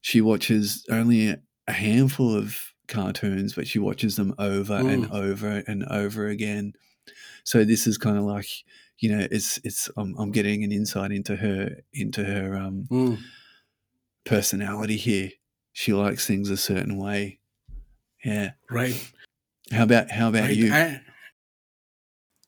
she 0.01 0.21
watches 0.21 0.85
only 0.91 1.35
a 1.67 1.71
handful 1.71 2.35
of 2.35 2.73
cartoons, 2.87 3.53
but 3.55 3.67
she 3.67 3.79
watches 3.79 4.15
them 4.15 4.33
over 4.39 4.83
and 4.87 5.05
Hmm. 5.05 5.13
over 5.13 5.63
and 5.67 5.85
over 5.89 6.27
again. 6.27 6.73
So 7.43 7.63
this 7.65 7.87
is 7.87 7.97
kind 7.97 8.17
of 8.17 8.25
like, 8.25 8.47
you 8.99 9.09
know, 9.11 9.27
it's 9.31 9.59
it's 9.63 9.89
I'm, 9.97 10.15
I'm 10.19 10.31
getting 10.31 10.63
an 10.63 10.71
insight 10.71 11.11
into 11.11 11.35
her 11.37 11.77
into 11.93 12.23
her 12.25 12.55
um, 12.57 12.89
Hmm. 12.89 13.15
personality 14.25 14.97
here. 14.97 15.31
She 15.73 15.93
likes 15.93 16.27
things 16.27 16.49
a 16.49 16.57
certain 16.57 16.97
way. 16.97 17.39
Yeah. 18.23 18.51
right 18.69 19.11
How 19.71 19.83
about 19.83 20.11
how 20.11 20.29
about 20.29 20.49
right 20.49 20.57
you? 20.57 20.71
and 20.71 21.01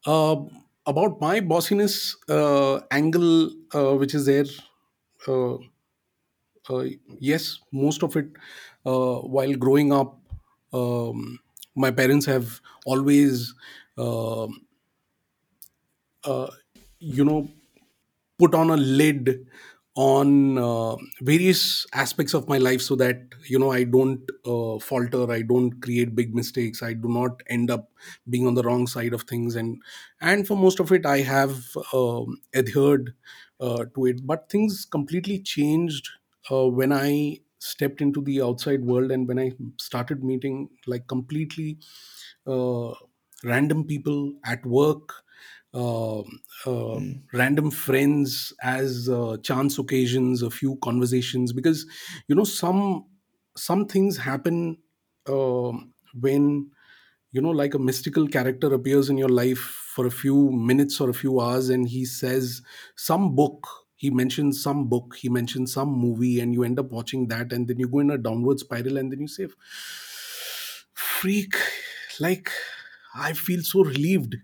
uh, 0.05 0.35
about 0.85 1.19
my 1.21 1.39
bossiness 1.39 2.15
uh, 2.29 2.81
angle 2.91 3.49
uh, 3.73 3.95
which 3.95 4.13
is 4.13 4.25
there 4.25 4.45
uh, 5.27 5.57
uh, 6.69 6.85
yes 7.19 7.59
most 7.71 8.03
of 8.03 8.15
it 8.15 8.27
uh, 8.85 9.17
while 9.35 9.53
growing 9.55 9.91
up 9.91 10.19
um, 10.71 11.39
my 11.75 11.91
parents 11.91 12.25
have 12.25 12.61
always 12.85 13.53
uh, 13.97 14.47
uh, 16.23 16.47
you 16.99 17.25
know 17.25 17.47
put 18.39 18.55
on 18.55 18.69
a 18.69 18.77
lid 18.77 19.47
on 19.95 20.57
uh, 20.57 20.95
various 21.21 21.85
aspects 21.93 22.33
of 22.33 22.47
my 22.49 22.57
life 22.57 22.81
so 22.81 22.95
that 22.95 23.17
you 23.47 23.59
know 23.59 23.71
i 23.71 23.83
don't 23.83 24.21
uh, 24.45 24.79
falter 24.79 25.31
i 25.31 25.41
don't 25.41 25.81
create 25.81 26.15
big 26.15 26.35
mistakes 26.35 26.83
i 26.83 26.93
do 26.93 27.09
not 27.09 27.41
end 27.47 27.71
up 27.71 27.91
being 28.29 28.47
on 28.47 28.55
the 28.55 28.63
wrong 28.63 28.87
side 28.87 29.13
of 29.13 29.23
things. 29.23 29.55
And 29.55 29.81
and 30.21 30.47
for 30.47 30.57
most 30.57 30.79
of 30.79 30.91
it 30.91 31.05
i 31.05 31.19
have 31.19 31.57
um, 31.93 32.37
adhered 32.55 33.13
to 33.59 34.05
it. 34.05 34.25
But 34.25 34.49
things 34.49 34.85
completely 34.85 35.39
changed 35.39 36.09
uh, 36.51 36.67
when 36.67 36.91
i 36.91 37.39
stepped 37.59 38.01
into 38.01 38.21
the 38.21 38.41
outside 38.41 38.83
world 38.83 39.09
and 39.11 39.25
when 39.27 39.39
i 39.39 39.51
started 39.79 40.21
meeting 40.23 40.69
like 40.85 41.07
completely 41.07 41.77
uh, 42.47 42.93
random 43.43 43.85
people 43.85 44.33
at 44.45 44.65
work 44.65 45.23
uh, 45.73 46.19
uh, 46.65 46.99
Mm, 46.99 47.23
random 47.33 47.71
friends 47.71 48.53
as 48.61 49.09
uh, 49.09 49.37
chance 49.43 49.79
occasions 49.79 50.43
a 50.43 50.51
few 50.51 50.75
conversations. 50.83 51.51
Because 51.51 51.85
you 52.27 52.35
know 52.35 52.43
some 52.43 53.05
some 53.57 53.87
things 53.87 54.17
happen 54.17 54.77
um 55.27 55.93
when 56.19 56.69
you 57.31 57.41
know 57.41 57.49
like 57.51 57.73
a 57.73 57.79
mystical 57.79 58.27
character 58.27 58.73
appears 58.73 59.09
in 59.09 59.17
your 59.17 59.29
life 59.29 59.63
for 59.95 60.05
a 60.07 60.11
few 60.11 60.51
minutes 60.51 60.99
or 61.01 61.09
a 61.09 61.13
few 61.13 61.39
hours 61.39 61.69
and 61.69 61.87
he 61.89 62.05
says 62.05 62.61
some 62.95 63.35
book. 63.35 63.67
He 63.95 64.09
mentions 64.09 64.61
some 64.61 64.89
book 64.89 65.15
he 65.17 65.29
mentions 65.29 65.71
some 65.73 65.87
movie 65.89 66.39
and 66.41 66.53
you 66.53 66.63
end 66.63 66.77
up 66.79 66.91
watching 66.91 67.27
that 67.29 67.53
and 67.53 67.67
then 67.69 67.79
you 67.79 67.87
go 67.87 67.99
in 67.99 68.11
a 68.11 68.17
downward 68.17 68.59
spiral 68.59 68.97
and 68.97 69.11
then 69.11 69.21
you 69.21 69.27
say 69.29 69.47
freak 70.93 71.55
like 72.19 72.49
i 73.15 73.33
feel 73.33 73.61
so 73.61 73.83
relieved. 73.83 74.35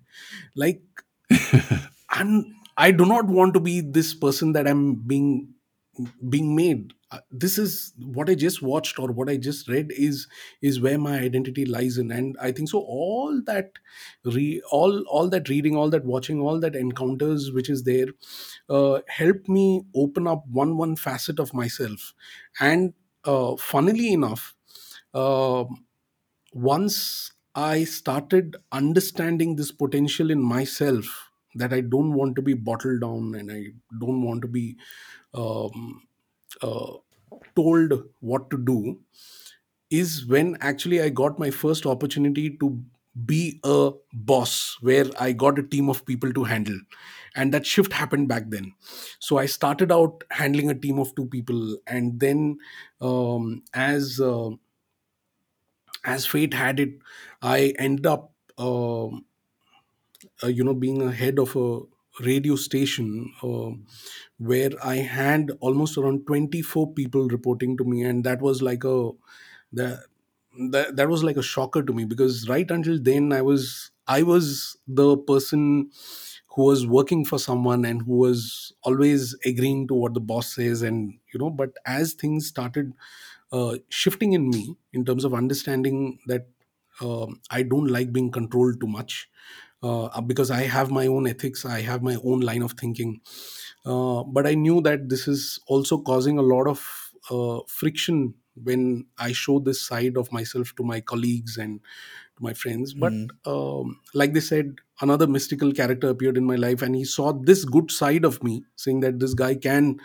Like 0.55 0.81
i'm 2.09 2.31
i 2.77 2.91
do 2.91 3.05
not 3.05 3.27
want 3.27 3.53
to 3.53 3.59
be 3.59 3.81
this 3.81 4.13
person 4.13 4.53
that 4.53 4.67
i'm 4.67 4.95
being 4.95 5.53
being 6.29 6.55
made 6.55 6.93
Uh, 7.11 7.19
this 7.31 7.57
is 7.57 7.93
what 7.97 8.29
i 8.29 8.35
just 8.35 8.61
watched 8.61 8.99
or 8.99 9.07
what 9.11 9.29
i 9.29 9.35
just 9.35 9.67
read 9.67 9.91
is 9.93 10.27
is 10.61 10.79
where 10.79 10.99
my 10.99 11.17
identity 11.19 11.65
lies 11.65 11.97
in. 11.97 12.11
And 12.11 12.37
i 12.39 12.51
think 12.51 12.69
so 12.69 12.79
all 12.81 13.41
that 13.47 13.71
re 14.23 14.61
all 14.71 15.01
all 15.07 15.27
that 15.29 15.49
reading 15.49 15.75
all 15.75 15.89
that 15.89 16.05
watching 16.05 16.39
all 16.39 16.59
that 16.59 16.75
encounters 16.75 17.51
which 17.51 17.69
is 17.69 17.83
there 17.83 18.07
uh, 18.69 18.99
helped 19.07 19.49
me 19.49 19.81
open 19.95 20.27
up 20.27 20.45
one 20.47 20.77
one 20.77 20.95
facet 20.95 21.39
of 21.39 21.53
myself. 21.53 22.13
And 22.59 22.93
uh, 23.25 23.55
funnily 23.57 24.13
enough 24.13 24.55
uh, 25.13 25.65
once 26.53 27.31
I 27.55 27.83
started 27.83 28.55
understanding 28.71 29.55
this 29.55 29.71
potential 29.71 30.31
in 30.31 30.41
myself 30.41 31.29
that 31.55 31.73
I 31.73 31.81
don't 31.81 32.13
want 32.13 32.35
to 32.35 32.41
be 32.41 32.53
bottled 32.53 33.01
down 33.01 33.35
and 33.35 33.51
I 33.51 33.67
don't 33.99 34.21
want 34.21 34.41
to 34.43 34.47
be 34.47 34.77
um, 35.33 36.03
uh, 36.61 36.93
told 37.55 37.93
what 38.19 38.49
to 38.51 38.57
do, 38.57 38.99
is 39.89 40.25
when 40.27 40.57
actually 40.61 41.01
I 41.01 41.09
got 41.09 41.39
my 41.39 41.49
first 41.51 41.85
opportunity 41.85 42.57
to 42.57 42.83
be 43.25 43.59
a 43.63 43.91
boss 44.13 44.77
where 44.81 45.05
I 45.19 45.31
got 45.31 45.59
a 45.59 45.63
team 45.63 45.89
of 45.89 46.05
people 46.05 46.31
to 46.33 46.43
handle. 46.43 46.79
And 47.35 47.53
that 47.53 47.65
shift 47.65 47.93
happened 47.93 48.27
back 48.27 48.49
then. 48.49 48.73
So 49.19 49.37
I 49.37 49.45
started 49.47 49.91
out 49.91 50.23
handling 50.31 50.69
a 50.69 50.75
team 50.75 50.99
of 50.99 51.15
two 51.15 51.25
people. 51.25 51.77
And 51.87 52.19
then, 52.19 52.57
um, 53.01 53.63
as 53.73 54.19
uh, 54.19 54.51
as 56.05 56.25
fate 56.25 56.53
had 56.53 56.79
it, 56.79 56.99
I 57.41 57.73
ended 57.77 58.05
up, 58.07 58.33
um 58.57 59.25
uh, 60.43 60.47
you 60.47 60.63
know, 60.63 60.73
being 60.73 61.01
a 61.01 61.11
head 61.11 61.39
of 61.39 61.55
a 61.55 61.81
radio 62.25 62.55
station 62.55 63.33
uh, 63.43 63.71
where 64.37 64.71
I 64.83 64.97
had 64.97 65.51
almost 65.59 65.97
around 65.97 66.25
24 66.27 66.93
people 66.93 67.27
reporting 67.27 67.77
to 67.77 67.83
me, 67.83 68.03
and 68.03 68.23
that 68.23 68.41
was 68.41 68.61
like 68.61 68.83
a 68.83 69.11
that 69.73 70.05
that, 70.71 70.95
that 70.95 71.09
was 71.09 71.23
like 71.23 71.37
a 71.37 71.43
shocker 71.43 71.83
to 71.83 71.93
me 71.93 72.05
because 72.05 72.49
right 72.49 72.69
until 72.69 72.99
then 73.01 73.31
I 73.31 73.41
was 73.41 73.91
I 74.07 74.23
was 74.23 74.77
the 74.87 75.17
person 75.17 75.91
who 76.55 76.63
was 76.63 76.85
working 76.87 77.25
for 77.25 77.39
someone 77.39 77.85
and 77.85 78.01
who 78.01 78.13
was 78.17 78.73
always 78.83 79.35
agreeing 79.45 79.87
to 79.87 79.93
what 79.93 80.13
the 80.13 80.19
boss 80.19 80.55
says 80.55 80.81
and 80.81 81.19
you 81.33 81.39
know 81.39 81.49
but 81.49 81.73
as 81.85 82.13
things 82.13 82.47
started 82.47 82.93
uh, 83.51 83.77
shifting 83.89 84.33
in 84.33 84.49
me 84.49 84.75
in 84.93 85.05
terms 85.05 85.23
of 85.25 85.33
understanding 85.33 86.19
that 86.27 86.47
um, 87.01 87.41
I 87.49 87.63
don't 87.63 87.87
like 87.87 88.11
being 88.11 88.31
controlled 88.31 88.79
too 88.81 88.87
much 88.87 89.29
uh, 89.83 90.21
because 90.21 90.51
I 90.51 90.63
have 90.63 90.91
my 90.91 91.07
own 91.07 91.27
ethics, 91.27 91.65
I 91.65 91.81
have 91.81 92.01
my 92.03 92.17
own 92.23 92.41
line 92.41 92.61
of 92.61 92.73
thinking. 92.73 93.21
Uh, 93.85 94.23
but 94.23 94.45
I 94.45 94.55
knew 94.55 94.81
that 94.81 95.09
this 95.09 95.27
is 95.27 95.59
also 95.67 95.99
causing 95.99 96.37
a 96.37 96.41
lot 96.43 96.67
of 96.67 97.11
uh, 97.31 97.59
friction 97.67 98.33
when 98.61 99.05
I 99.17 99.31
show 99.31 99.59
this 99.59 99.81
side 99.81 100.17
of 100.17 100.31
myself 100.31 100.75
to 100.75 100.83
my 100.83 100.99
colleagues 100.99 101.57
and 101.57 101.79
to 102.37 102.43
my 102.43 102.53
friends. 102.53 102.93
But 102.93 103.13
mm, 103.13 103.29
um, 103.45 104.01
like 104.13 104.33
they 104.33 104.41
said, 104.41 104.75
another 105.01 105.27
mystical 105.27 105.71
character 105.71 106.09
appeared 106.09 106.37
in 106.37 106.43
my 106.43 106.55
life, 106.55 106.81
and 106.81 106.95
he 106.95 107.05
saw 107.05 107.31
this 107.31 107.63
good 107.63 107.89
side 107.91 108.25
of 108.25 108.43
me, 108.43 108.63
saying 108.75 108.99
that 109.01 109.19
this 109.19 109.33
guy 109.33 109.55
can 109.55 109.99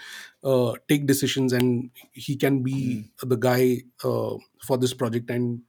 uh, 0.44 0.74
take 0.88 1.06
decisions 1.06 1.52
and 1.52 1.90
he 2.12 2.36
can 2.36 2.62
be 2.62 3.04
mm, 3.22 3.28
the 3.28 3.36
guy 3.36 3.82
uh, 4.04 4.36
for 4.62 4.78
this 4.78 4.94
project. 4.94 5.30
And 5.30 5.62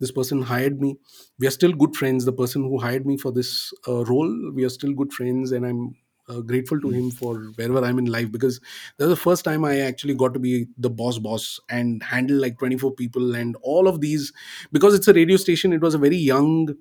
this 0.00 0.10
person 0.10 0.42
hired 0.42 0.80
me. 0.80 0.96
We 1.38 1.46
are 1.46 1.50
still 1.52 1.72
good 1.72 1.96
friends. 1.96 2.24
The 2.24 2.32
person 2.32 2.62
who 2.62 2.78
hired 2.78 3.06
me 3.06 3.16
for 3.16 3.32
this 3.32 3.72
uh, 3.88 4.04
role, 4.04 4.52
we 4.52 4.64
are 4.64 4.68
still 4.70 4.92
good 4.92 5.12
friends, 5.12 5.52
and 5.52 5.66
I'm 5.66 5.96
uh, 6.28 6.40
grateful 6.40 6.80
to 6.80 6.90
him 6.90 7.10
for 7.10 7.36
wherever 7.56 7.84
I'm 7.84 7.98
in 7.98 8.06
life 8.06 8.32
because 8.32 8.60
that's 8.96 9.10
the 9.10 9.16
first 9.16 9.44
time 9.44 9.64
I 9.64 9.80
actually 9.80 10.14
got 10.14 10.32
to 10.34 10.40
be 10.40 10.66
the 10.78 10.88
boss 10.88 11.18
boss 11.18 11.60
and 11.68 12.02
handle 12.02 12.40
like 12.40 12.58
24 12.58 12.92
people 12.92 13.34
and 13.34 13.56
all 13.62 13.86
of 13.86 14.00
these 14.00 14.32
because 14.72 14.94
it's 14.94 15.08
a 15.08 15.12
radio 15.12 15.36
station. 15.36 15.72
It 15.72 15.82
was 15.82 15.94
a 15.94 15.98
very 15.98 16.16
young 16.16 16.74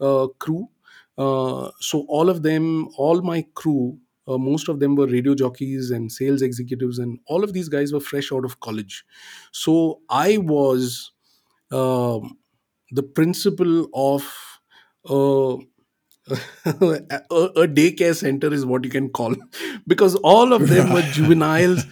uh, 0.00 0.28
crew, 0.38 0.68
uh, 1.16 1.70
so 1.80 2.04
all 2.08 2.28
of 2.28 2.42
them, 2.42 2.88
all 2.96 3.22
my 3.22 3.46
crew. 3.54 3.98
Uh, 4.26 4.36
most 4.36 4.68
of 4.68 4.78
them 4.78 4.94
were 4.94 5.06
radio 5.06 5.34
jockeys 5.34 5.90
and 5.90 6.12
sales 6.12 6.42
executives, 6.42 6.98
and 6.98 7.18
all 7.26 7.42
of 7.42 7.54
these 7.54 7.68
guys 7.70 7.92
were 7.94 8.00
fresh 8.00 8.30
out 8.30 8.44
of 8.44 8.60
college. 8.60 9.04
So 9.52 10.02
I 10.10 10.36
was 10.36 11.12
um, 11.70 12.38
the 12.92 13.02
principal 13.02 13.88
of 13.94 14.24
uh, 15.08 15.56
a, 16.66 17.20
a 17.30 17.66
daycare 17.68 18.14
center 18.14 18.52
is 18.52 18.64
what 18.66 18.84
you 18.84 18.90
can 18.90 19.08
call 19.08 19.34
because 19.86 20.14
all 20.16 20.52
of 20.52 20.68
them 20.68 20.92
were 20.92 21.02
juveniles 21.12 21.86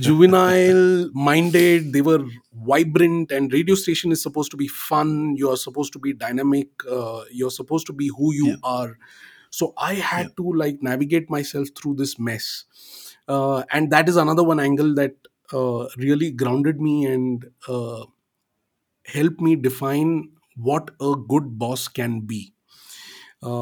juvenile 0.00 1.08
minded 1.14 1.92
they 1.92 2.00
were 2.00 2.24
vibrant 2.52 3.30
and 3.30 3.52
radio 3.52 3.74
station 3.74 4.10
is 4.12 4.20
supposed 4.22 4.50
to 4.50 4.56
be 4.56 4.66
fun 4.68 5.34
you're 5.36 5.56
supposed 5.56 5.92
to 5.92 5.98
be 6.00 6.12
dynamic 6.12 6.68
uh, 6.90 7.22
you're 7.30 7.50
supposed 7.50 7.86
to 7.86 7.92
be 7.92 8.08
who 8.16 8.32
yeah. 8.40 8.54
you 8.54 8.56
are 8.64 8.98
so 9.50 9.72
i 9.78 9.94
Yeah. 10.16 10.26
had 10.26 10.36
to 10.36 10.52
like 10.62 10.82
navigate 10.82 11.30
myself 11.30 11.68
through 11.78 11.94
this 11.96 12.18
mess 12.18 12.64
uh, 13.28 13.62
and 13.72 13.90
that 13.92 14.08
is 14.08 14.16
another 14.16 14.42
one 14.44 14.60
angle 14.60 14.94
that 14.94 15.14
uh, 15.52 15.86
really 15.96 16.30
grounded 16.32 16.80
me 16.80 17.04
and 17.06 17.46
uh, 17.68 18.04
helped 19.04 19.40
me 19.40 19.56
define 19.56 20.30
what 20.56 20.90
a 21.00 21.14
good 21.28 21.58
boss 21.58 21.88
can 21.88 22.20
be 22.20 22.52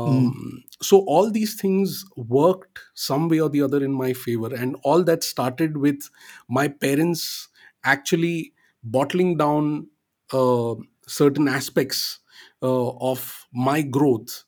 Mm. 0.06 0.26
um, 0.26 0.62
so 0.82 0.98
all 1.06 1.30
these 1.30 1.54
things 1.60 2.04
worked 2.16 2.78
some 2.94 3.28
way 3.28 3.40
or 3.40 3.48
the 3.48 3.62
other 3.62 3.82
in 3.84 3.92
my 3.92 4.12
favor 4.12 4.54
and 4.54 4.76
all 4.82 5.02
that 5.04 5.24
started 5.24 5.76
with 5.78 6.08
my 6.48 6.68
parents 6.68 7.48
actually 7.84 8.52
bottling 8.82 9.36
down 9.36 9.88
uh, 10.32 10.74
certain 11.06 11.48
aspects 11.48 12.20
uh, 12.62 12.90
of 12.98 13.46
my 13.52 13.82
growth 13.82 14.44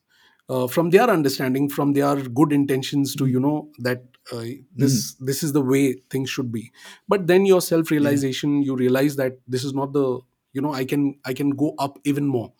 uh, 0.48 0.66
from 0.68 0.90
their 0.90 1.08
understanding 1.10 1.68
from 1.68 1.92
their 1.94 2.16
good 2.40 2.52
intentions 2.52 3.14
to 3.16 3.24
Mm. 3.24 3.30
you 3.32 3.40
know 3.40 3.70
that 3.78 4.04
uh, 4.32 4.36
Mm. 4.36 4.64
this 4.76 5.14
this 5.30 5.42
is 5.42 5.52
the 5.52 5.62
way 5.62 5.94
things 6.10 6.30
should 6.30 6.52
be 6.52 6.70
but 7.08 7.26
then 7.26 7.46
your 7.46 7.60
self 7.60 7.90
Yeah. 7.90 7.96
realization 7.98 8.62
you 8.62 8.76
realize 8.76 9.16
that 9.16 9.38
this 9.48 9.64
is 9.64 9.74
not 9.74 9.92
the 9.92 10.20
you 10.56 10.62
know 10.66 10.72
i 10.80 10.84
can 10.92 11.04
i 11.26 11.34
can 11.34 11.50
go 11.50 11.74
up 11.78 11.98
even 12.04 12.26
more. 12.26 12.52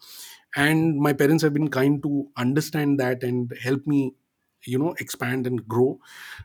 And 0.56 0.98
my 0.98 1.12
parents 1.12 1.42
have 1.42 1.52
been 1.52 1.68
kind 1.68 2.02
to 2.02 2.30
understand 2.36 2.98
that 3.00 3.22
and 3.22 3.52
help 3.62 3.86
me 3.86 4.14
you 4.64 4.78
know 4.78 4.94
expand 4.98 5.46
and 5.46 5.66
grow 5.68 6.00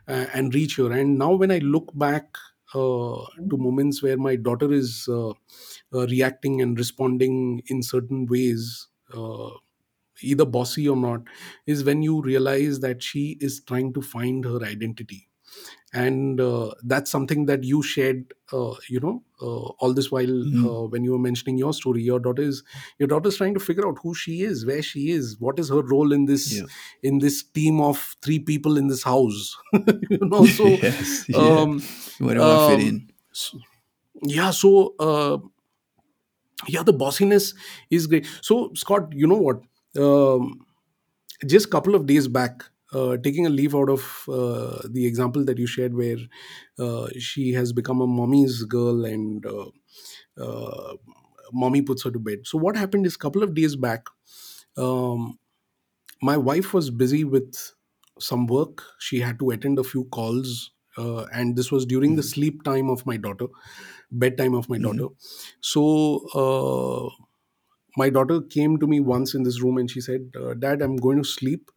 uh, 0.08 0.26
and 0.34 0.54
reach 0.54 0.76
here. 0.76 0.92
And 0.92 1.18
now 1.18 1.32
when 1.34 1.50
i 1.50 1.58
look 1.58 1.90
back 1.94 2.36
uh, 2.74 3.18
to 3.50 3.56
moments 3.66 4.02
where 4.02 4.16
my 4.18 4.36
daughter 4.36 4.72
is 4.72 5.08
uh, 5.08 5.30
uh, 5.30 6.06
reacting 6.08 6.60
and 6.62 6.78
responding 6.78 7.62
in 7.68 7.82
certain 7.82 8.26
ways 8.26 8.88
uh, 9.14 9.50
either 10.22 10.44
bossy 10.46 10.88
or 10.88 10.96
not 10.96 11.22
is 11.66 11.84
when 11.84 12.02
you 12.02 12.22
realize 12.22 12.80
that 12.80 13.02
she 13.02 13.38
is 13.40 13.62
trying 13.64 13.92
to 13.94 14.02
find 14.02 14.44
her 14.44 14.62
identity 14.64 15.28
and 15.92 16.40
uh, 16.40 16.72
that's 16.84 17.10
something 17.10 17.46
that 17.46 17.64
you 17.64 17.82
shared 17.82 18.32
uh, 18.52 18.74
you 18.88 19.00
know 19.00 19.22
uh, 19.40 19.68
all 19.84 19.92
this 19.92 20.10
while 20.10 20.32
Mm. 20.42 20.64
uh, 20.64 20.86
when 20.88 21.04
you 21.04 21.12
were 21.12 21.18
mentioning 21.18 21.58
your 21.58 21.72
story 21.74 22.02
your 22.02 22.18
daughter 22.20 22.42
is 22.42 22.62
your 22.98 23.06
daughter's 23.08 23.36
trying 23.36 23.54
to 23.54 23.60
figure 23.60 23.86
out 23.86 23.98
who 24.02 24.14
she 24.14 24.42
is 24.42 24.64
where 24.66 24.82
she 24.82 25.10
is 25.10 25.38
what 25.40 25.58
is 25.58 25.68
her 25.68 25.82
role 25.82 26.12
in 26.12 26.24
this 26.26 26.46
Yeah. 26.52 26.66
in 27.02 27.18
this 27.18 27.42
team 27.42 27.80
of 27.80 28.16
three 28.22 28.38
people 28.38 28.76
in 28.76 28.88
this 28.88 29.02
house 29.02 29.56
you 30.10 30.18
know 30.22 30.46
so 30.60 30.70
yes. 30.82 31.28
Yeah. 31.28 31.66
um 31.66 31.82
Where 32.18 32.34
do 32.34 32.40
I 32.50 32.58
fit 32.58 32.80
um 32.80 32.80
in? 32.80 33.08
s- 33.32 33.54
yeah 34.22 34.50
so 34.50 34.94
uh 35.00 35.38
yeah 36.68 36.82
the 36.82 36.92
bossiness 36.92 37.54
is 37.90 38.06
great 38.06 38.26
so 38.40 38.70
scott 38.74 39.12
you 39.12 39.26
know 39.26 39.36
what 39.48 39.60
um 39.96 40.64
just 41.46 41.70
couple 41.70 41.94
of 41.94 42.06
days 42.06 42.28
back 42.28 42.64
uh, 42.92 43.16
taking 43.18 43.46
a 43.46 43.50
leaf 43.50 43.74
out 43.74 43.88
of 43.90 44.24
uh, 44.28 44.80
the 44.90 45.06
example 45.06 45.44
that 45.44 45.58
you 45.58 45.66
shared 45.66 45.94
where 45.94 46.18
uh, 46.78 47.08
she 47.18 47.52
has 47.52 47.72
become 47.72 48.00
a 48.00 48.06
mommy's 48.06 48.62
girl 48.64 49.04
and 49.04 49.46
uh, 49.46 49.66
uh, 50.38 50.96
mommy 51.52 51.82
puts 51.82 52.02
her 52.04 52.10
to 52.10 52.18
bed 52.18 52.46
so 52.46 52.58
what 52.58 52.76
happened 52.76 53.06
is 53.06 53.14
a 53.14 53.18
couple 53.18 53.42
of 53.42 53.54
days 53.54 53.76
back 53.76 54.06
um, 54.76 55.38
my 56.22 56.36
wife 56.36 56.72
was 56.74 56.90
busy 56.90 57.24
with 57.24 57.72
some 58.18 58.46
work 58.46 58.82
she 59.00 59.20
had 59.20 59.38
to 59.38 59.50
attend 59.50 59.78
a 59.78 59.84
few 59.84 60.04
calls 60.06 60.70
uh, 60.98 61.24
and 61.32 61.56
this 61.56 61.72
was 61.72 61.86
during 61.86 62.16
the 62.16 62.22
Mm. 62.22 62.24
sleep 62.24 62.62
time 62.64 62.90
of 62.90 63.04
my 63.06 63.16
daughter 63.16 63.46
bedtime 64.10 64.54
of 64.54 64.68
my 64.68 64.78
daughter 64.78 65.06
Mhm. 65.06 65.14
so 65.60 65.84
uh, 66.44 67.10
my 67.96 68.08
daughter 68.10 68.40
came 68.42 68.78
to 68.78 68.86
me 68.86 69.00
once 69.00 69.34
in 69.34 69.42
this 69.42 69.62
room 69.62 69.78
and 69.78 69.90
she 69.90 70.00
said 70.00 70.30
uh, 70.40 70.54
dad 70.54 70.82
i'm 70.82 70.96
going 70.96 71.18
to 71.18 71.24
sleep 71.24 71.70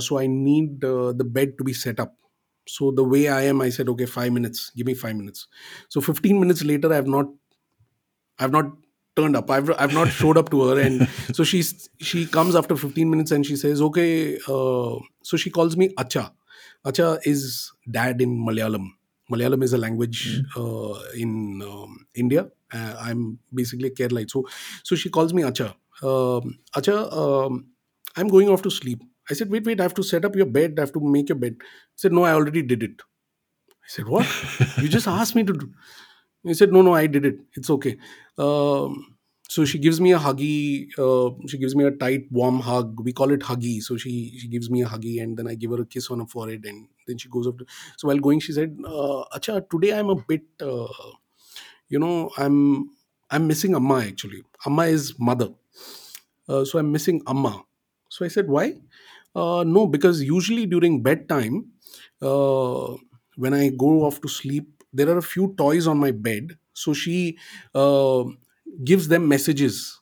so 0.00 0.18
i 0.18 0.26
need 0.26 0.84
uh, 0.84 1.12
the 1.12 1.24
bed 1.24 1.56
to 1.58 1.64
be 1.64 1.72
set 1.72 2.00
up. 2.00 2.14
So 2.68 2.90
the 2.96 3.04
way 3.04 3.28
i 3.28 3.42
am 3.50 3.60
i 3.66 3.70
said 3.70 3.88
okay 3.88 4.06
5 4.06 4.32
minutes. 4.32 4.70
Give 4.76 4.86
me 4.86 4.94
5 4.94 5.16
minutes. 5.16 5.46
So 5.88 6.00
15 6.00 6.38
minutes 6.40 6.64
later 6.64 6.92
i've 6.92 7.06
not 7.06 7.26
i've 8.38 8.52
not 8.52 8.66
turned 9.16 9.36
up. 9.36 9.50
I've, 9.50 9.70
I've 9.78 9.92
not 9.92 10.08
showed 10.08 10.38
up 10.38 10.50
to 10.50 10.62
her 10.68 10.80
and 10.80 11.08
so 11.34 11.42
she's 11.44 11.88
she 12.00 12.26
comes 12.26 12.54
after 12.54 12.76
15 12.76 13.10
minutes 13.10 13.30
and 13.32 13.44
she 13.44 13.56
says 13.56 13.80
okay 13.82 14.36
uh, 14.48 14.94
so 15.22 15.36
she 15.36 15.50
calls 15.50 15.76
me 15.76 15.88
acha. 16.04 16.30
Acha 16.86 17.18
is 17.24 17.72
dad 17.90 18.20
in 18.22 18.38
malayalam. 18.46 18.86
Malayalam 19.32 19.62
is 19.62 19.72
a 19.72 19.78
language 19.78 20.20
Mm. 20.56 20.60
uh, 20.60 21.00
in 21.24 21.62
um, 21.62 22.06
india. 22.14 22.50
Uh, 22.72 22.94
i'm 23.00 23.38
basically 23.52 23.88
a 23.88 23.90
keralite. 23.90 24.30
So 24.30 24.46
so 24.84 24.94
she 24.94 25.08
calls 25.10 25.32
me 25.34 25.42
acha. 25.42 25.68
Um, 26.02 26.58
acha 26.76 26.96
um, 27.22 27.66
i'm 28.16 28.28
going 28.28 28.48
off 28.48 28.62
to 28.62 28.70
sleep 28.70 29.02
i 29.30 29.34
said 29.34 29.50
wait 29.50 29.64
wait 29.66 29.80
i 29.80 29.84
have 29.84 29.94
to 29.94 30.02
set 30.02 30.24
up 30.24 30.36
your 30.36 30.46
bed 30.46 30.74
i 30.78 30.82
have 30.82 30.92
to 30.92 31.00
make 31.00 31.28
your 31.28 31.38
bed 31.38 31.56
he 31.60 31.98
said 32.04 32.12
no 32.12 32.24
i 32.24 32.32
already 32.32 32.62
did 32.62 32.82
it 32.82 33.02
i 33.72 33.88
said 33.96 34.08
what 34.08 34.26
you 34.82 34.88
just 34.88 35.08
asked 35.18 35.34
me 35.36 35.44
to 35.44 35.52
do 35.52 35.70
he 36.44 36.54
said, 36.54 36.72
No, 36.72 36.82
no, 36.82 36.94
I 36.94 37.06
did 37.06 37.26
it. 37.26 37.40
It's 37.54 37.70
okay. 37.70 37.98
Um, 38.38 39.16
so 39.48 39.64
she 39.64 39.78
gives 39.78 40.00
me 40.00 40.12
a 40.12 40.18
huggy, 40.18 40.88
uh, 40.98 41.34
she 41.48 41.58
gives 41.58 41.74
me 41.76 41.84
a 41.84 41.90
tight, 41.90 42.26
warm 42.30 42.60
hug. 42.60 43.00
We 43.04 43.12
call 43.12 43.32
it 43.32 43.40
huggy. 43.40 43.82
So 43.82 43.96
she, 43.96 44.38
she 44.38 44.48
gives 44.48 44.70
me 44.70 44.82
a 44.82 44.86
huggy 44.86 45.22
and 45.22 45.36
then 45.36 45.48
I 45.48 45.54
give 45.54 45.70
her 45.72 45.80
a 45.82 45.86
kiss 45.86 46.10
on 46.10 46.20
her 46.20 46.26
forehead 46.26 46.64
and 46.66 46.88
then 47.06 47.18
she 47.18 47.28
goes 47.28 47.46
up 47.46 47.58
to. 47.58 47.66
So 47.96 48.08
while 48.08 48.18
going, 48.18 48.40
she 48.40 48.52
said, 48.52 48.78
uh, 48.84 49.24
Acha, 49.36 49.68
today 49.70 49.98
I'm 49.98 50.10
a 50.10 50.16
bit, 50.16 50.42
uh, 50.60 50.86
you 51.88 51.98
know, 51.98 52.30
I'm 52.38 52.90
I'm 53.30 53.46
missing 53.46 53.74
Amma 53.74 54.00
actually. 54.00 54.42
Amma 54.66 54.84
is 54.84 55.18
mother. 55.18 55.50
Uh, 56.48 56.64
so 56.64 56.78
I'm 56.78 56.92
missing 56.92 57.22
Amma. 57.26 57.62
So 58.10 58.24
I 58.24 58.28
said, 58.28 58.48
Why? 58.48 58.74
Uh, 59.34 59.62
no, 59.64 59.86
because 59.86 60.22
usually 60.22 60.66
during 60.66 61.02
bedtime, 61.02 61.66
uh, 62.22 62.94
when 63.36 63.54
I 63.54 63.68
go 63.70 64.04
off 64.04 64.20
to 64.22 64.28
sleep, 64.28 64.82
there 64.92 65.08
are 65.08 65.18
a 65.18 65.22
few 65.22 65.54
toys 65.56 65.86
on 65.86 65.98
my 65.98 66.10
bed. 66.10 66.58
So 66.72 66.92
she 66.92 67.38
uh, 67.74 68.24
gives 68.84 69.08
them 69.08 69.28
messages. 69.28 70.00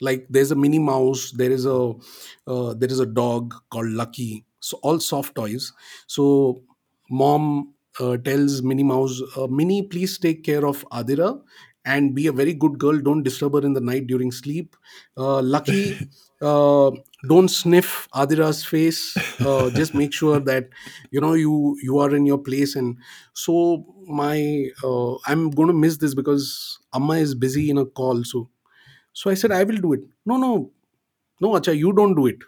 Like 0.00 0.26
there's 0.30 0.50
a 0.50 0.56
Minnie 0.56 0.78
Mouse, 0.78 1.30
there 1.32 1.50
is 1.50 1.66
a 1.66 1.92
uh, 2.46 2.74
there 2.74 2.90
is 2.90 3.00
a 3.00 3.06
dog 3.06 3.54
called 3.70 3.88
Lucky. 3.88 4.46
So 4.60 4.78
all 4.82 4.98
soft 5.00 5.34
toys. 5.34 5.72
So 6.06 6.62
mom 7.10 7.74
uh, 7.98 8.16
tells 8.18 8.62
Minnie 8.62 8.82
Mouse, 8.84 9.20
uh, 9.36 9.46
Minnie, 9.46 9.82
please 9.82 10.18
take 10.18 10.42
care 10.42 10.66
of 10.66 10.84
Adira 10.90 11.40
and 11.84 12.14
be 12.14 12.26
a 12.28 12.32
very 12.32 12.54
good 12.54 12.78
girl. 12.78 12.98
Don't 12.98 13.22
disturb 13.22 13.54
her 13.54 13.60
in 13.60 13.74
the 13.74 13.80
night 13.80 14.06
during 14.06 14.32
sleep. 14.32 14.76
Uh, 15.16 15.42
Lucky, 15.42 15.98
uh, 16.42 16.90
don't 17.28 17.48
sniff 17.48 18.08
Adira's 18.14 18.64
face. 18.64 19.16
Uh, 19.40 19.70
just 19.70 19.94
make 19.94 20.12
sure 20.12 20.40
that 20.40 20.68
you 21.10 21.20
know 21.20 21.34
you 21.34 21.76
you 21.82 21.98
are 21.98 22.14
in 22.14 22.26
your 22.26 22.38
place. 22.38 22.76
And 22.76 22.96
so 23.34 23.84
my 24.06 24.68
uh, 24.84 25.16
I'm 25.26 25.50
going 25.50 25.68
to 25.68 25.74
miss 25.74 25.98
this 25.98 26.14
because 26.14 26.78
Amma 26.94 27.14
is 27.14 27.34
busy 27.34 27.70
in 27.70 27.78
a 27.78 27.86
call. 27.86 28.24
So 28.24 28.48
so 29.12 29.30
I 29.30 29.34
said 29.34 29.52
I 29.52 29.64
will 29.64 29.78
do 29.78 29.92
it. 29.94 30.00
No 30.26 30.36
no 30.36 30.70
no, 31.40 31.50
Acha, 31.54 31.76
you 31.76 31.92
don't 31.92 32.14
do 32.14 32.26
it 32.26 32.38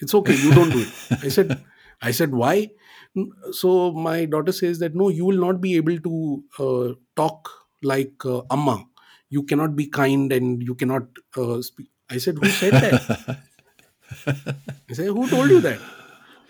it's 0.00 0.14
okay 0.14 0.34
you 0.34 0.52
don't 0.54 0.70
do 0.70 0.80
it 0.82 1.22
i 1.24 1.28
said 1.28 1.64
i 2.02 2.10
said 2.10 2.34
why 2.34 2.68
so 3.52 3.92
my 3.92 4.24
daughter 4.24 4.52
says 4.52 4.78
that 4.78 4.94
no 4.94 5.08
you 5.08 5.24
will 5.24 5.40
not 5.46 5.60
be 5.60 5.76
able 5.76 5.98
to 5.98 6.44
uh, 6.66 6.88
talk 7.16 7.50
like 7.82 8.24
uh, 8.24 8.42
amma 8.50 8.76
you 9.30 9.42
cannot 9.42 9.74
be 9.76 9.86
kind 9.88 10.32
and 10.32 10.62
you 10.62 10.74
cannot 10.74 11.02
uh, 11.36 11.60
speak 11.62 11.88
i 12.10 12.18
said 12.18 12.36
who 12.38 12.48
said 12.60 12.72
that 12.74 13.38
i 14.90 14.92
said 14.92 15.06
who 15.08 15.28
told 15.28 15.50
you 15.50 15.60
that 15.60 15.80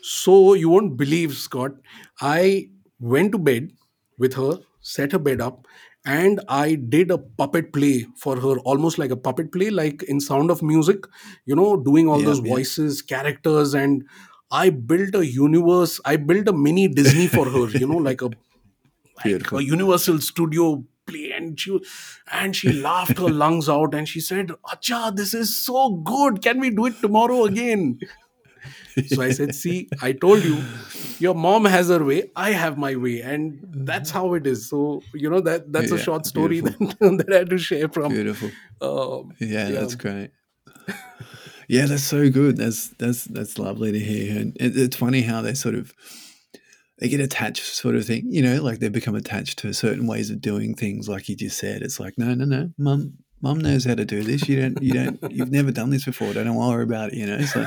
so 0.00 0.54
you 0.54 0.68
won't 0.68 0.96
believe, 0.96 1.34
Scott. 1.36 1.72
I 2.20 2.70
went 3.00 3.32
to 3.32 3.38
bed 3.38 3.72
with 4.18 4.34
her, 4.34 4.58
set 4.80 5.12
her 5.12 5.18
bed 5.18 5.40
up, 5.40 5.66
and 6.06 6.40
I 6.48 6.76
did 6.76 7.10
a 7.10 7.18
puppet 7.18 7.72
play 7.72 8.06
for 8.16 8.40
her, 8.40 8.58
almost 8.60 8.98
like 8.98 9.10
a 9.10 9.16
puppet 9.16 9.52
play, 9.52 9.70
like 9.70 10.02
in 10.04 10.20
Sound 10.20 10.50
of 10.50 10.62
Music, 10.62 11.04
you 11.46 11.56
know, 11.56 11.76
doing 11.76 12.08
all 12.08 12.22
those 12.22 12.38
Yep, 12.38 12.46
yep. 12.46 12.54
voices, 12.54 13.02
characters, 13.02 13.74
and 13.74 14.04
I 14.50 14.70
built 14.70 15.14
a 15.16 15.26
universe. 15.26 16.00
I 16.04 16.16
built 16.16 16.48
a 16.48 16.52
mini 16.52 16.88
Disney 16.88 17.26
for 17.26 17.50
her. 17.50 17.68
You 17.70 17.86
know, 17.88 17.96
like 17.98 18.22
a 18.22 18.30
like 19.24 19.52
a 19.52 19.62
Universal 19.64 20.20
Studio 20.20 20.84
play, 21.08 21.24
and 21.38 21.58
she 21.58 21.78
and 22.40 22.54
she 22.60 22.72
laughed 22.72 23.18
her 23.18 23.32
lungs 23.42 23.68
out, 23.76 23.94
and 23.94 24.08
she 24.14 24.20
said, 24.28 24.52
"Acha, 24.74 25.02
this 25.16 25.34
is 25.42 25.54
so 25.56 25.90
good. 26.12 26.42
Can 26.48 26.60
we 26.60 26.70
do 26.70 26.86
it 26.92 27.00
tomorrow 27.00 27.44
again?" 27.44 27.98
So 29.06 29.22
I 29.22 29.30
said, 29.30 29.54
"See, 29.54 29.88
I 30.02 30.12
told 30.12 30.44
you." 30.44 30.62
Your 31.20 31.34
mom 31.34 31.64
has 31.64 31.88
her 31.88 32.04
way. 32.04 32.30
I 32.36 32.52
have 32.52 32.78
my 32.78 32.94
way, 32.94 33.22
and 33.22 33.58
that's 33.88 34.10
how 34.16 34.34
it 34.34 34.46
is. 34.46 34.68
So 34.68 35.02
you 35.12 35.28
know 35.28 35.40
that 35.40 35.72
that's 35.72 35.90
a 35.90 35.98
short 35.98 36.26
story 36.26 36.60
beautiful. 36.60 36.86
that, 37.00 37.26
that 37.26 37.32
I 37.32 37.38
had 37.38 37.50
to 37.50 37.58
share 37.58 37.88
from. 37.88 38.12
Beautiful. 38.12 38.50
Um, 38.80 39.32
Yeah, 39.40 39.68
yeah. 39.68 39.80
that's 39.80 39.96
great. 39.96 40.30
Yeah, 41.68 41.84
that's 41.86 42.04
so 42.04 42.30
good. 42.30 42.56
That's 42.56 42.88
that's 42.98 43.24
that's 43.24 43.58
lovely 43.58 43.92
to 43.92 43.98
hear. 43.98 44.38
And 44.38 44.56
it, 44.58 44.76
it's 44.76 44.96
funny 44.96 45.22
how 45.22 45.42
they 45.42 45.54
sort 45.54 45.74
of 45.74 45.92
they 46.98 47.08
get 47.08 47.20
attached, 47.20 47.64
sort 47.64 47.94
of 47.96 48.04
thing. 48.06 48.24
You 48.28 48.42
know, 48.42 48.62
like 48.62 48.78
they 48.80 48.88
become 48.88 49.14
attached 49.14 49.58
to 49.60 49.72
certain 49.72 50.06
ways 50.06 50.30
of 50.30 50.40
doing 50.40 50.74
things. 50.74 51.08
Like 51.08 51.28
you 51.28 51.36
just 51.36 51.58
said, 51.58 51.82
it's 51.82 51.98
like, 52.00 52.18
no, 52.18 52.34
no, 52.34 52.44
no, 52.44 52.70
mum, 52.78 53.14
mum 53.40 53.58
knows 53.60 53.84
how 53.84 53.94
to 53.94 54.04
do 54.04 54.22
this. 54.22 54.48
You 54.48 54.60
don't, 54.62 54.82
you 54.82 54.92
don't, 54.94 55.32
you've 55.32 55.50
never 55.52 55.70
done 55.70 55.90
this 55.90 56.04
before. 56.04 56.32
Don't 56.32 56.54
worry 56.54 56.82
about 56.84 57.12
it. 57.12 57.14
You 57.16 57.26
know, 57.26 57.40
so. 57.42 57.66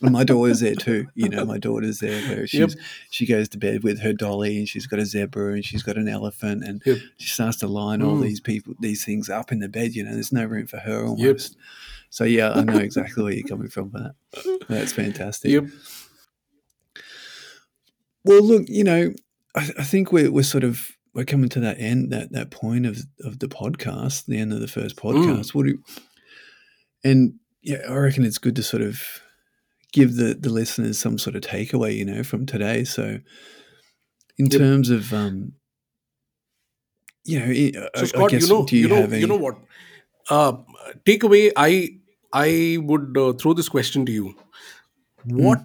My 0.00 0.24
daughter's 0.24 0.60
there 0.60 0.74
too. 0.74 1.08
You 1.14 1.28
know, 1.28 1.44
my 1.44 1.58
daughter's 1.58 1.98
there 1.98 2.18
where 2.28 2.38
Yep. 2.40 2.48
she's 2.48 2.76
she 3.10 3.26
goes 3.26 3.50
to 3.50 3.58
bed 3.58 3.82
with 3.84 4.00
her 4.00 4.14
dolly 4.14 4.56
and 4.56 4.66
she's 4.66 4.86
got 4.86 4.98
a 4.98 5.04
zebra 5.04 5.52
and 5.52 5.64
she's 5.64 5.82
got 5.82 5.98
an 5.98 6.08
elephant 6.08 6.64
and 6.64 6.80
Yep. 6.86 6.98
she 7.18 7.28
starts 7.28 7.58
to 7.58 7.66
line 7.68 8.00
all 8.00 8.16
Mm. 8.16 8.22
these 8.22 8.40
people 8.40 8.72
these 8.80 9.04
things 9.04 9.28
up 9.28 9.52
in 9.52 9.58
the 9.58 9.68
bed. 9.68 9.94
You 9.94 10.04
know, 10.04 10.12
there's 10.14 10.32
no 10.32 10.46
room 10.46 10.66
for 10.66 10.78
her 10.78 11.04
almost. 11.04 11.56
So 12.08 12.24
yeah, 12.24 12.52
I 12.52 12.64
know 12.64 12.78
exactly 12.78 13.22
where 13.22 13.32
you're 13.34 13.46
coming 13.46 13.68
from. 13.68 13.90
That 13.90 14.14
that's 14.70 14.92
fantastic. 14.94 15.50
Yep. 15.50 15.64
Well, 18.24 18.42
look, 18.42 18.64
you 18.68 18.84
know, 18.84 19.12
I, 19.54 19.70
I 19.78 19.84
think 19.84 20.12
we're 20.12 20.30
we're 20.30 20.42
sort 20.42 20.64
of 20.64 20.90
we're 21.14 21.24
coming 21.24 21.48
to 21.50 21.60
that 21.60 21.78
end 21.78 22.10
that 22.12 22.32
that 22.32 22.50
point 22.50 22.86
of 22.86 22.98
of 23.24 23.38
the 23.38 23.48
podcast, 23.48 24.26
the 24.26 24.38
end 24.38 24.52
of 24.52 24.60
the 24.60 24.68
first 24.68 24.96
podcast. 24.96 25.54
What 25.54 25.64
do 25.66 25.72
you, 25.72 25.82
and 27.04 27.34
yeah, 27.62 27.82
I 27.88 27.94
reckon 27.94 28.24
it's 28.24 28.38
good 28.38 28.56
to 28.56 28.62
sort 28.62 28.82
of 28.82 29.00
give 29.92 30.16
the 30.16 30.34
the 30.34 30.50
listeners 30.50 30.98
some 30.98 31.18
sort 31.18 31.36
of 31.36 31.42
takeaway, 31.42 31.94
you 31.96 32.04
know, 32.04 32.22
from 32.22 32.46
today. 32.46 32.84
So, 32.84 33.18
in 34.38 34.46
Yep. 34.46 34.60
terms 34.60 34.90
of 34.90 35.12
um, 35.12 35.52
you 37.24 37.38
know, 37.72 37.88
So 37.94 38.02
I 38.02 38.04
Scott, 38.06 38.32
you 38.32 38.38
guess 38.38 38.50
know, 38.50 38.66
you, 38.70 38.78
you 38.80 38.88
know, 38.88 39.02
any? 39.04 39.20
you 39.20 39.26
know 39.26 39.36
what? 39.36 39.56
Uh, 40.30 40.52
takeaway. 41.04 41.52
I 41.56 41.98
I 42.32 42.78
would 42.80 43.16
uh, 43.16 43.32
throw 43.34 43.52
this 43.52 43.68
question 43.68 44.04
to 44.06 44.12
you. 44.12 44.34
What 45.26 45.60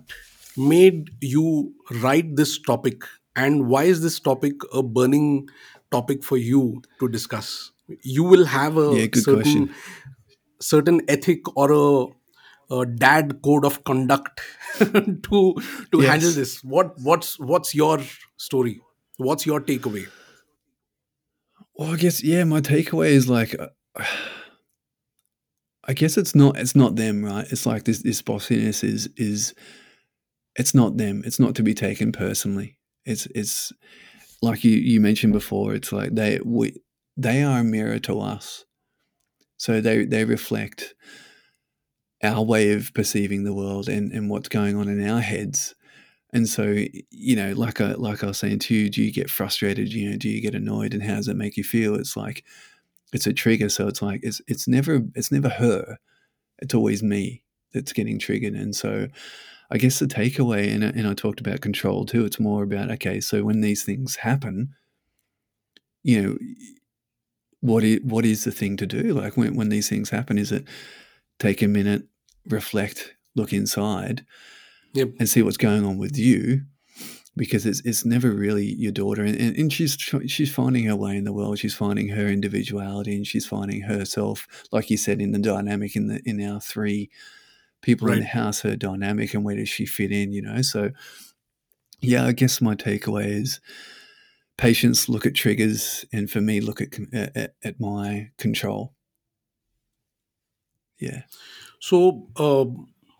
made 0.57 1.09
you 1.21 1.73
write 1.91 2.35
this 2.35 2.59
topic, 2.59 3.03
and 3.35 3.67
why 3.67 3.83
is 3.83 4.01
this 4.01 4.19
topic 4.19 4.53
a 4.73 4.83
burning 4.83 5.49
topic 5.91 6.23
for 6.23 6.37
you 6.37 6.81
to 6.99 7.07
discuss? 7.07 7.71
You 8.01 8.23
will 8.23 8.45
have 8.45 8.77
a 8.77 9.07
good 9.07 9.23
certain 9.23 9.41
question. 9.41 9.73
certain 10.61 11.01
ethic 11.07 11.41
or 11.57 11.71
a, 11.71 12.75
a 12.75 12.85
dad 12.85 13.41
code 13.43 13.65
of 13.65 13.83
conduct 13.83 14.41
to 14.79 15.55
to 15.91 15.99
handle 15.99 16.31
this. 16.31 16.63
What 16.63 16.99
what's 17.01 17.39
what's 17.39 17.73
your 17.73 17.99
story? 18.37 18.81
What's 19.17 19.45
your 19.45 19.59
takeaway? 19.59 20.07
Well, 21.75 21.93
I 21.93 21.95
guess 21.95 22.23
yeah. 22.23 22.43
My 22.43 22.61
takeaway 22.61 23.09
is 23.09 23.29
like, 23.29 23.55
uh, 23.59 24.03
I 25.85 25.93
guess 25.93 26.17
it's 26.17 26.35
not 26.35 26.57
it's 26.57 26.75
not 26.75 26.95
them, 26.95 27.23
right? 27.25 27.47
It's 27.51 27.65
like 27.65 27.85
this 27.85 28.03
this 28.03 28.21
bossiness 28.21 28.83
is 28.83 29.09
is 29.17 29.55
it's 30.59 30.75
not 30.75 30.97
them. 30.97 31.23
It's 31.25 31.39
not 31.39 31.55
to 31.55 31.63
be 31.63 31.73
taken 31.73 32.11
personally. 32.11 32.77
It's 33.05 33.25
it's 33.33 33.71
like 34.41 34.63
you 34.63 34.73
you 34.73 34.99
mentioned 34.99 35.33
before. 35.33 35.73
It's 35.73 35.91
like 35.93 36.13
they 36.13 36.39
we 36.43 36.75
they 37.15 37.43
are 37.43 37.61
a 37.61 37.63
mirror 37.63 37.97
to 37.99 38.19
us, 38.19 38.65
so 39.57 39.79
they 39.79 40.03
they 40.05 40.25
reflect 40.25 40.93
our 42.21 42.43
way 42.43 42.73
of 42.73 42.93
perceiving 42.93 43.45
the 43.45 43.53
world 43.53 43.87
and 43.87 44.11
and 44.11 44.29
what's 44.29 44.49
going 44.49 44.75
on 44.75 44.89
in 44.89 45.07
our 45.09 45.21
heads. 45.21 45.75
And 46.31 46.47
so, 46.47 46.75
you 47.09 47.35
know, 47.35 47.53
like 47.53 47.79
I 47.81 47.93
like 47.93 48.23
I 48.23 48.27
was 48.27 48.37
saying 48.37 48.59
to 48.59 48.75
you, 48.75 48.89
do 48.89 49.01
you 49.01 49.13
get 49.13 49.29
frustrated? 49.29 49.93
You 49.93 50.11
know, 50.11 50.17
do 50.17 50.29
you 50.29 50.41
get 50.41 50.55
annoyed? 50.55 50.93
And 50.93 51.01
how 51.01 51.15
does 51.15 51.29
it 51.29 51.37
make 51.37 51.55
you 51.55 51.63
feel? 51.63 51.95
It's 51.95 52.17
like 52.17 52.43
it's 53.13 53.27
a 53.27 53.33
trigger. 53.33 53.69
So 53.69 53.87
it's 53.87 54.01
like 54.01 54.19
it's 54.23 54.41
it's 54.47 54.67
never 54.67 55.01
it's 55.15 55.31
never 55.31 55.49
her. 55.49 55.97
It's 56.59 56.75
always 56.75 57.01
me 57.01 57.43
that's 57.73 57.93
getting 57.93 58.19
triggered. 58.19 58.55
And 58.55 58.75
so 58.75 59.07
I 59.71 59.77
guess 59.77 59.99
the 59.99 60.05
takeaway, 60.07 60.73
and, 60.73 60.83
I- 60.83 60.89
and 60.89 61.07
I 61.07 61.13
talked 61.13 61.39
about 61.39 61.61
control 61.61 62.05
too, 62.05 62.25
it's 62.25 62.39
more 62.39 62.63
about, 62.63 62.89
okay, 62.91 63.19
so 63.19 63.43
when 63.43 63.61
these 63.61 63.83
things 63.83 64.15
happen, 64.17 64.73
you 66.03 66.21
know, 66.21 66.37
what 67.61 67.83
is, 67.83 67.99
what 68.03 68.25
is 68.25 68.45
the 68.45 68.51
thing 68.51 68.77
to 68.77 68.85
do? 68.87 69.13
Like 69.13 69.35
when, 69.37 69.55
when 69.55 69.69
these 69.69 69.89
things 69.89 70.09
happen, 70.09 70.37
is 70.37 70.51
it 70.51 70.65
take 71.39 71.61
a 71.61 71.67
minute, 71.67 72.03
reflect, 72.47 73.15
look 73.35 73.53
inside 73.53 74.25
Yep. 74.93 75.09
and 75.19 75.29
see 75.29 75.41
what's 75.43 75.57
going 75.57 75.85
on 75.85 75.97
with 75.97 76.17
you? 76.17 76.61
Because 77.37 77.65
it's, 77.65 77.81
it's 77.85 78.03
never 78.05 78.31
really 78.31 78.73
your 78.73 78.91
daughter, 78.91 79.23
and, 79.23 79.35
and, 79.39 79.55
and 79.55 79.71
she's 79.71 79.93
she's 80.25 80.53
finding 80.53 80.85
her 80.85 80.95
way 80.95 81.15
in 81.15 81.23
the 81.23 81.31
world. 81.31 81.59
She's 81.59 81.75
finding 81.75 82.09
her 82.09 82.27
individuality, 82.27 83.15
and 83.15 83.25
she's 83.25 83.45
finding 83.45 83.81
herself, 83.81 84.45
like 84.73 84.89
you 84.89 84.97
said, 84.97 85.21
in 85.21 85.31
the 85.31 85.39
dynamic 85.39 85.95
in 85.95 86.07
the 86.07 86.21
in 86.25 86.41
our 86.43 86.59
three 86.59 87.09
people 87.81 88.09
in 88.09 88.19
the 88.19 88.25
house, 88.25 88.61
her 88.61 88.75
dynamic, 88.75 89.33
and 89.33 89.43
where 89.43 89.55
does 89.55 89.69
she 89.69 89.85
fit 89.85 90.11
in? 90.11 90.31
You 90.31 90.41
know, 90.41 90.61
so 90.61 90.91
yeah, 92.01 92.25
I 92.25 92.31
guess 92.31 92.61
my 92.61 92.75
takeaway 92.75 93.27
is 93.27 93.59
patience. 94.57 95.09
Look 95.09 95.25
at 95.25 95.35
triggers, 95.35 96.05
and 96.13 96.29
for 96.29 96.41
me, 96.41 96.61
look 96.61 96.81
at 96.81 96.89
at, 97.13 97.35
at- 97.37 97.55
at 97.63 97.79
my 97.79 98.31
control. 98.37 98.93
Yeah, 100.99 101.21
So, 101.79 102.29
uh, 102.37 102.65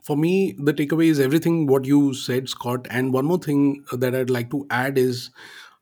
for 0.03 0.17
me, 0.17 0.53
the 0.59 0.73
takeaway 0.73 1.07
is 1.07 1.19
everything 1.19 1.67
what 1.67 1.85
you 1.85 2.13
said, 2.13 2.49
Scott. 2.49 2.87
And 2.89 3.13
one 3.13 3.25
more 3.25 3.37
thing 3.39 3.85
that 3.93 4.15
I'd 4.15 4.29
like 4.29 4.51
to 4.51 4.65
add 4.71 4.97
is 4.97 5.31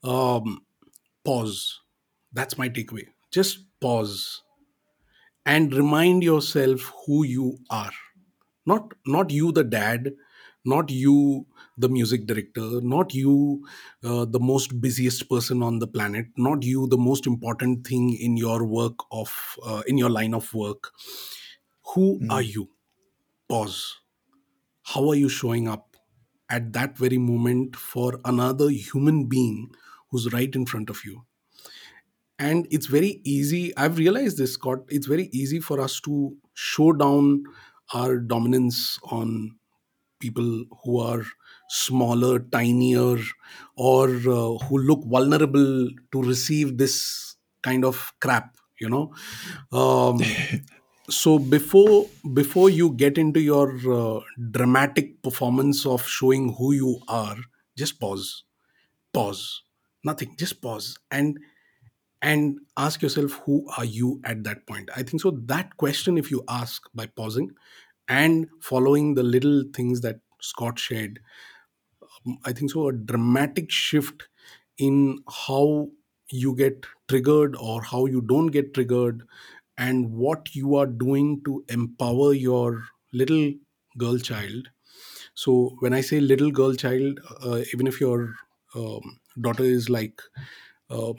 um, 0.04 0.66
pause. 1.26 1.80
That's 2.34 2.58
my 2.58 2.70
takeaway. 2.70 3.08
Just 3.32 3.60
pause 3.82 4.44
and 5.46 5.74
remind 5.74 6.24
yourself 6.24 6.92
who 7.06 7.24
you 7.24 7.58
are. 7.70 7.92
Not 8.68 8.94
not 9.08 9.32
you, 9.32 9.52
the 9.54 9.64
dad. 9.66 10.14
Not 10.66 10.92
you, 10.92 11.48
the 11.78 11.90
music 11.90 12.28
director. 12.28 12.82
Not 12.82 13.14
you, 13.16 13.66
uh, 14.04 14.26
the 14.26 14.40
most 14.40 14.82
busiest 14.82 15.30
person 15.30 15.64
on 15.64 15.80
the 15.80 15.88
planet. 15.88 16.28
Not 16.38 16.64
you, 16.64 16.88
the 16.88 16.98
most 16.98 17.28
important 17.28 17.88
thing 17.88 18.14
in 18.14 18.38
your 18.38 18.66
work 18.66 18.98
of 19.12 19.58
uh, 19.64 19.84
in 19.88 19.98
your 19.98 20.10
line 20.12 20.36
of 20.36 20.54
work. 20.54 20.92
Who 21.94 22.24
are 22.30 22.42
Mm. 22.42 22.44
you? 22.44 22.70
Pause 23.50 23.98
how 24.84 25.10
are 25.10 25.16
you 25.16 25.30
showing 25.30 25.68
up 25.68 25.98
at 26.50 26.74
that 26.74 26.98
very 26.98 27.18
moment 27.20 27.76
for 27.76 28.20
another 28.26 28.70
human 28.70 29.28
being 29.28 29.72
who's 30.12 30.34
right 30.34 30.56
in 30.56 30.66
front 30.66 30.90
of 30.90 31.06
you 31.06 31.26
and 32.40 32.68
it's 32.70 32.86
very 32.86 33.22
easy 33.24 33.76
i've 33.78 33.98
realized 33.98 34.38
this 34.38 34.54
scott 34.54 34.80
it's 34.90 35.08
very 35.08 35.26
easy 35.32 35.60
for 35.60 35.80
us 35.80 36.00
to 36.00 36.36
show 36.54 36.92
down 36.94 37.44
our 37.94 38.18
dominance 38.18 39.00
on 39.12 39.56
people 40.20 40.66
who 40.84 41.00
are 41.00 41.24
smaller 41.70 42.40
tinier 42.40 43.18
or 43.76 44.08
uh, 44.10 44.58
who 44.66 44.78
look 44.78 45.04
vulnerable 45.06 45.90
to 46.12 46.22
receive 46.22 46.78
this 46.78 47.36
kind 47.62 47.86
of 47.86 48.14
crap 48.20 48.58
you 48.80 48.90
know? 48.90 49.14
Um, 49.72 50.22
so 51.10 51.40
before 51.40 52.08
before 52.34 52.70
you 52.70 52.92
get 52.92 53.18
into 53.18 53.40
your 53.40 53.70
uh, 53.92 54.20
dramatic 54.52 55.22
performance 55.22 55.86
of 55.86 56.06
showing 56.08 56.54
who 56.54 56.74
you 56.74 57.00
are 57.08 57.38
just 57.78 58.00
pause. 58.00 58.44
Pause. 59.14 59.64
Nothing. 60.04 60.36
Just 60.38 60.62
pause. 60.62 60.98
And 61.12 61.38
and 62.22 62.60
ask 62.78 63.02
yourself 63.02 63.34
who 63.46 63.68
are 63.78 63.86
you 63.86 64.22
at 64.24 64.44
that 64.44 64.66
point? 64.68 64.90
I 64.96 65.04
think 65.04 65.22
so 65.22 65.32
that 65.32 65.78
question 65.78 66.18
if 66.18 66.32
you 66.32 66.44
ask 66.50 66.84
by 66.94 67.08
pausing 67.08 67.52
and 68.08 68.48
following 68.62 69.16
the 69.16 69.24
little 69.24 69.64
things 69.74 70.02
that 70.02 70.20
scott 70.42 70.80
shared 70.80 71.20
i 72.46 72.54
think 72.54 72.72
so 72.72 72.88
a 72.90 72.94
dramatic 72.94 73.72
shift 73.72 74.28
in 74.78 75.20
how 75.46 75.90
you 76.32 76.56
get 76.56 76.86
triggered 77.10 77.56
or 77.58 77.82
how 77.84 78.06
you 78.06 78.22
don't 78.22 78.48
get 78.48 78.74
triggered 78.74 79.24
and 79.78 80.12
what 80.12 80.56
you 80.56 80.76
are 80.76 80.88
doing 80.88 81.42
to 81.46 81.64
empower 81.70 82.34
your 82.34 82.84
little 83.14 83.54
girl 83.98 84.18
child. 84.20 84.70
So 85.36 85.76
when 85.80 85.94
i 85.94 86.02
say 86.02 86.20
little 86.22 86.52
girl 86.52 86.74
child 86.76 87.20
uh, 87.44 87.64
even 87.74 87.88
if 87.88 88.02
your 88.02 88.36
um, 88.76 89.20
daughter 89.42 89.64
is 89.64 89.90
like 89.90 90.22
uh, 90.90 91.14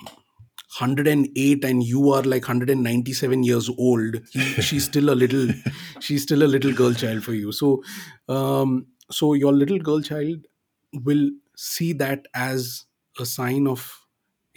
108 0.78 1.64
and 1.64 1.82
you 1.82 2.10
are 2.12 2.22
like 2.22 2.42
197 2.42 3.42
years 3.42 3.70
old 3.78 4.20
he 4.30 4.40
she's 4.60 4.84
still 4.84 5.10
a 5.10 5.16
little 5.22 5.48
she's 6.00 6.22
still 6.22 6.42
a 6.42 6.50
little 6.54 6.72
girl 6.72 6.92
child 6.92 7.24
for 7.24 7.34
you. 7.34 7.52
So 7.52 7.82
um, 8.28 8.86
so 9.10 9.34
your 9.34 9.52
little 9.52 9.78
girl 9.78 10.00
child 10.02 10.46
will 10.92 11.30
see 11.56 11.92
that 11.94 12.26
as 12.34 12.84
a 13.18 13.24
sign 13.26 13.66
of 13.66 14.06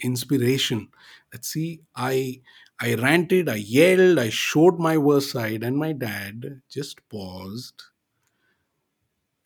inspiration. 0.00 0.88
That 1.32 1.44
see 1.44 1.80
i 1.96 2.40
i 2.80 2.94
ranted 2.94 3.48
i 3.48 3.54
yelled 3.54 4.18
i 4.18 4.28
showed 4.28 4.78
my 4.78 4.98
worst 4.98 5.30
side 5.30 5.62
and 5.62 5.76
my 5.76 5.92
dad 5.92 6.60
just 6.68 7.06
paused 7.08 7.82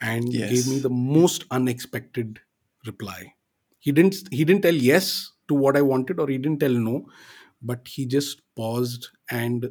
and 0.01 0.47
gave 0.47 0.67
me 0.67 0.79
the 0.79 0.91
most 0.91 1.45
unexpected 1.51 2.41
reply. 2.87 3.35
He 3.79 3.93
didn't 3.93 4.17
he 4.31 4.45
didn't 4.45 4.63
tell 4.63 4.75
yes 4.75 5.33
to 5.49 5.55
what 5.55 5.77
i 5.77 5.83
wanted 5.83 6.21
or 6.21 6.29
he 6.29 6.39
didn't 6.39 6.61
tell 6.61 6.73
no 6.89 7.07
but 7.63 7.87
he 7.89 8.07
just 8.07 8.43
paused 8.57 9.09
and 9.31 9.71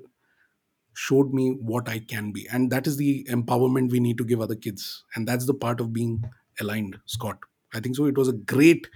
showed 0.93 1.33
me 1.33 1.49
what 1.71 1.89
i 1.89 1.99
can 1.99 2.31
be 2.31 2.47
and 2.51 2.71
that 2.71 2.87
is 2.87 2.97
the 2.97 3.25
empowerment 3.29 3.91
we 3.91 3.99
need 3.99 4.17
to 4.17 4.23
give 4.25 4.39
other 4.41 4.55
kids 4.55 5.03
and 5.15 5.27
that's 5.27 5.45
the 5.45 5.53
part 5.53 5.79
of 5.81 5.91
being 5.93 6.23
aligned 6.61 6.97
scott 7.05 7.37
i 7.73 7.79
think 7.79 7.95
so 7.95 8.05
it 8.05 8.17
was 8.17 8.29
a 8.29 8.33
great 8.55 8.87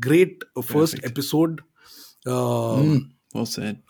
great 0.00 0.42
uh, 0.56 0.62
first 0.62 0.96
Perfect. 0.96 1.06
episode 1.12 1.60
Mm, 2.26 2.32
um, 2.80 3.12
well 3.34 3.46
said. 3.46 3.80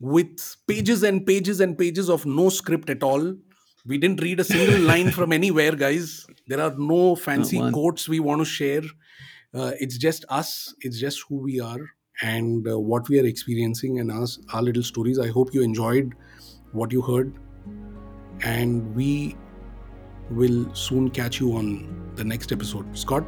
with 0.00 0.56
pages 0.66 1.02
and 1.02 1.26
pages 1.26 1.60
and 1.60 1.78
pages 1.78 2.08
of 2.10 2.26
no 2.26 2.48
script 2.48 2.90
at 2.90 3.02
all. 3.02 3.34
We 3.86 3.98
didn't 3.98 4.20
read 4.22 4.40
a 4.40 4.44
single 4.44 4.80
line 4.80 5.10
from 5.18 5.32
anywhere, 5.32 5.72
guys. 5.72 6.26
There 6.46 6.60
are 6.60 6.74
no 6.76 7.16
fancy 7.16 7.58
quotes 7.72 8.08
we 8.08 8.20
want 8.20 8.40
to 8.40 8.44
share. 8.44 8.82
Uh, 9.54 9.72
it's 9.80 9.98
just 9.98 10.24
us, 10.28 10.74
it's 10.80 10.98
just 10.98 11.24
who 11.28 11.36
we 11.36 11.60
are 11.60 11.80
and 12.22 12.66
uh, 12.68 12.78
what 12.78 13.08
we 13.08 13.20
are 13.20 13.26
experiencing 13.26 13.98
and 14.00 14.10
us, 14.10 14.38
our 14.52 14.62
little 14.62 14.82
stories. 14.82 15.18
I 15.18 15.28
hope 15.28 15.52
you 15.52 15.62
enjoyed 15.62 16.14
what 16.72 16.92
you 16.92 17.02
heard, 17.02 17.34
and 18.44 18.94
we 18.94 19.36
will 20.30 20.74
soon 20.74 21.10
catch 21.10 21.40
you 21.40 21.56
on 21.56 22.12
the 22.16 22.24
next 22.24 22.52
episode. 22.52 22.96
Scott? 22.96 23.24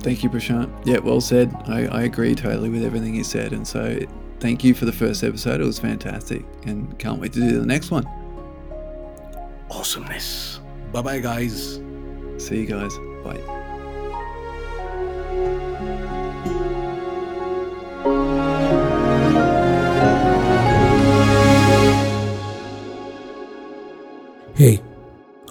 Thank 0.00 0.22
you, 0.22 0.30
Prashant. 0.30 0.70
Yeah, 0.86 0.98
well 0.98 1.20
said. 1.20 1.54
I, 1.66 1.86
I 1.86 2.02
agree 2.02 2.34
totally 2.34 2.68
with 2.68 2.84
everything 2.84 3.14
you 3.14 3.24
said. 3.24 3.52
And 3.52 3.66
so 3.66 3.98
thank 4.38 4.62
you 4.62 4.74
for 4.74 4.84
the 4.84 4.92
first 4.92 5.24
episode. 5.24 5.60
It 5.60 5.64
was 5.64 5.78
fantastic. 5.78 6.44
And 6.66 6.96
can't 6.98 7.20
wait 7.20 7.32
to 7.32 7.40
do 7.40 7.58
the 7.58 7.66
next 7.66 7.90
one. 7.90 8.06
Awesomeness. 9.70 10.60
Bye 10.92 11.02
bye, 11.02 11.18
guys. 11.18 11.80
See 12.38 12.60
you 12.60 12.66
guys. 12.66 12.96
Bye. 13.24 13.57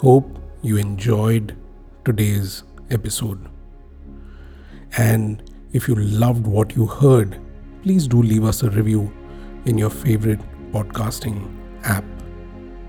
Hope 0.07 0.39
you 0.61 0.77
enjoyed 0.77 1.53
today's 2.05 2.63
episode. 2.91 3.45
And 4.97 5.43
if 5.73 5.89
you 5.89 5.95
loved 5.95 6.47
what 6.47 6.77
you 6.77 6.85
heard, 6.85 7.37
please 7.83 8.07
do 8.07 8.21
leave 8.21 8.45
us 8.45 8.63
a 8.63 8.69
review 8.69 9.11
in 9.65 9.77
your 9.77 9.89
favorite 9.89 10.39
podcasting 10.71 11.37
app. 11.83 12.05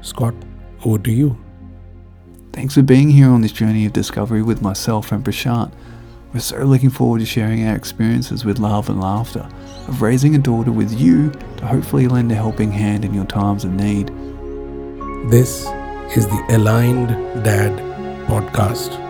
Scott, 0.01 0.33
over 0.85 0.99
to 0.99 1.11
you. 1.11 1.37
Thanks 2.53 2.75
for 2.75 2.83
being 2.83 3.11
here 3.11 3.31
on 3.31 3.41
this 3.41 3.51
journey 3.51 3.85
of 3.85 3.93
discovery 3.93 4.43
with 4.43 4.63
myself 4.63 5.11
and 5.11 5.25
Prashant. 5.25 5.73
We're 6.33 6.39
so 6.39 6.59
looking 6.59 6.91
forward 6.91 7.19
to 7.19 7.27
sharing 7.27 7.67
our 7.67 7.75
experiences 7.75 8.45
with 8.45 8.61
love 8.61 8.89
and 8.89 9.01
laughter, 9.01 9.49
of 9.89 10.03
raising 10.03 10.37
a 10.37 10.39
daughter 10.39 10.71
with 10.71 10.93
you 10.93 11.33
to 11.57 11.67
hopefully 11.67 12.07
lend 12.07 12.31
a 12.31 12.37
helping 12.37 12.71
hand 12.71 13.05
in 13.05 13.13
your 13.13 13.27
times 13.27 13.65
of 13.65 13.73
need. 13.73 14.07
This 15.33 15.67
is 16.17 16.27
the 16.27 16.43
Aligned 16.57 17.09
Dad 17.45 17.73
Podcast. 18.27 19.08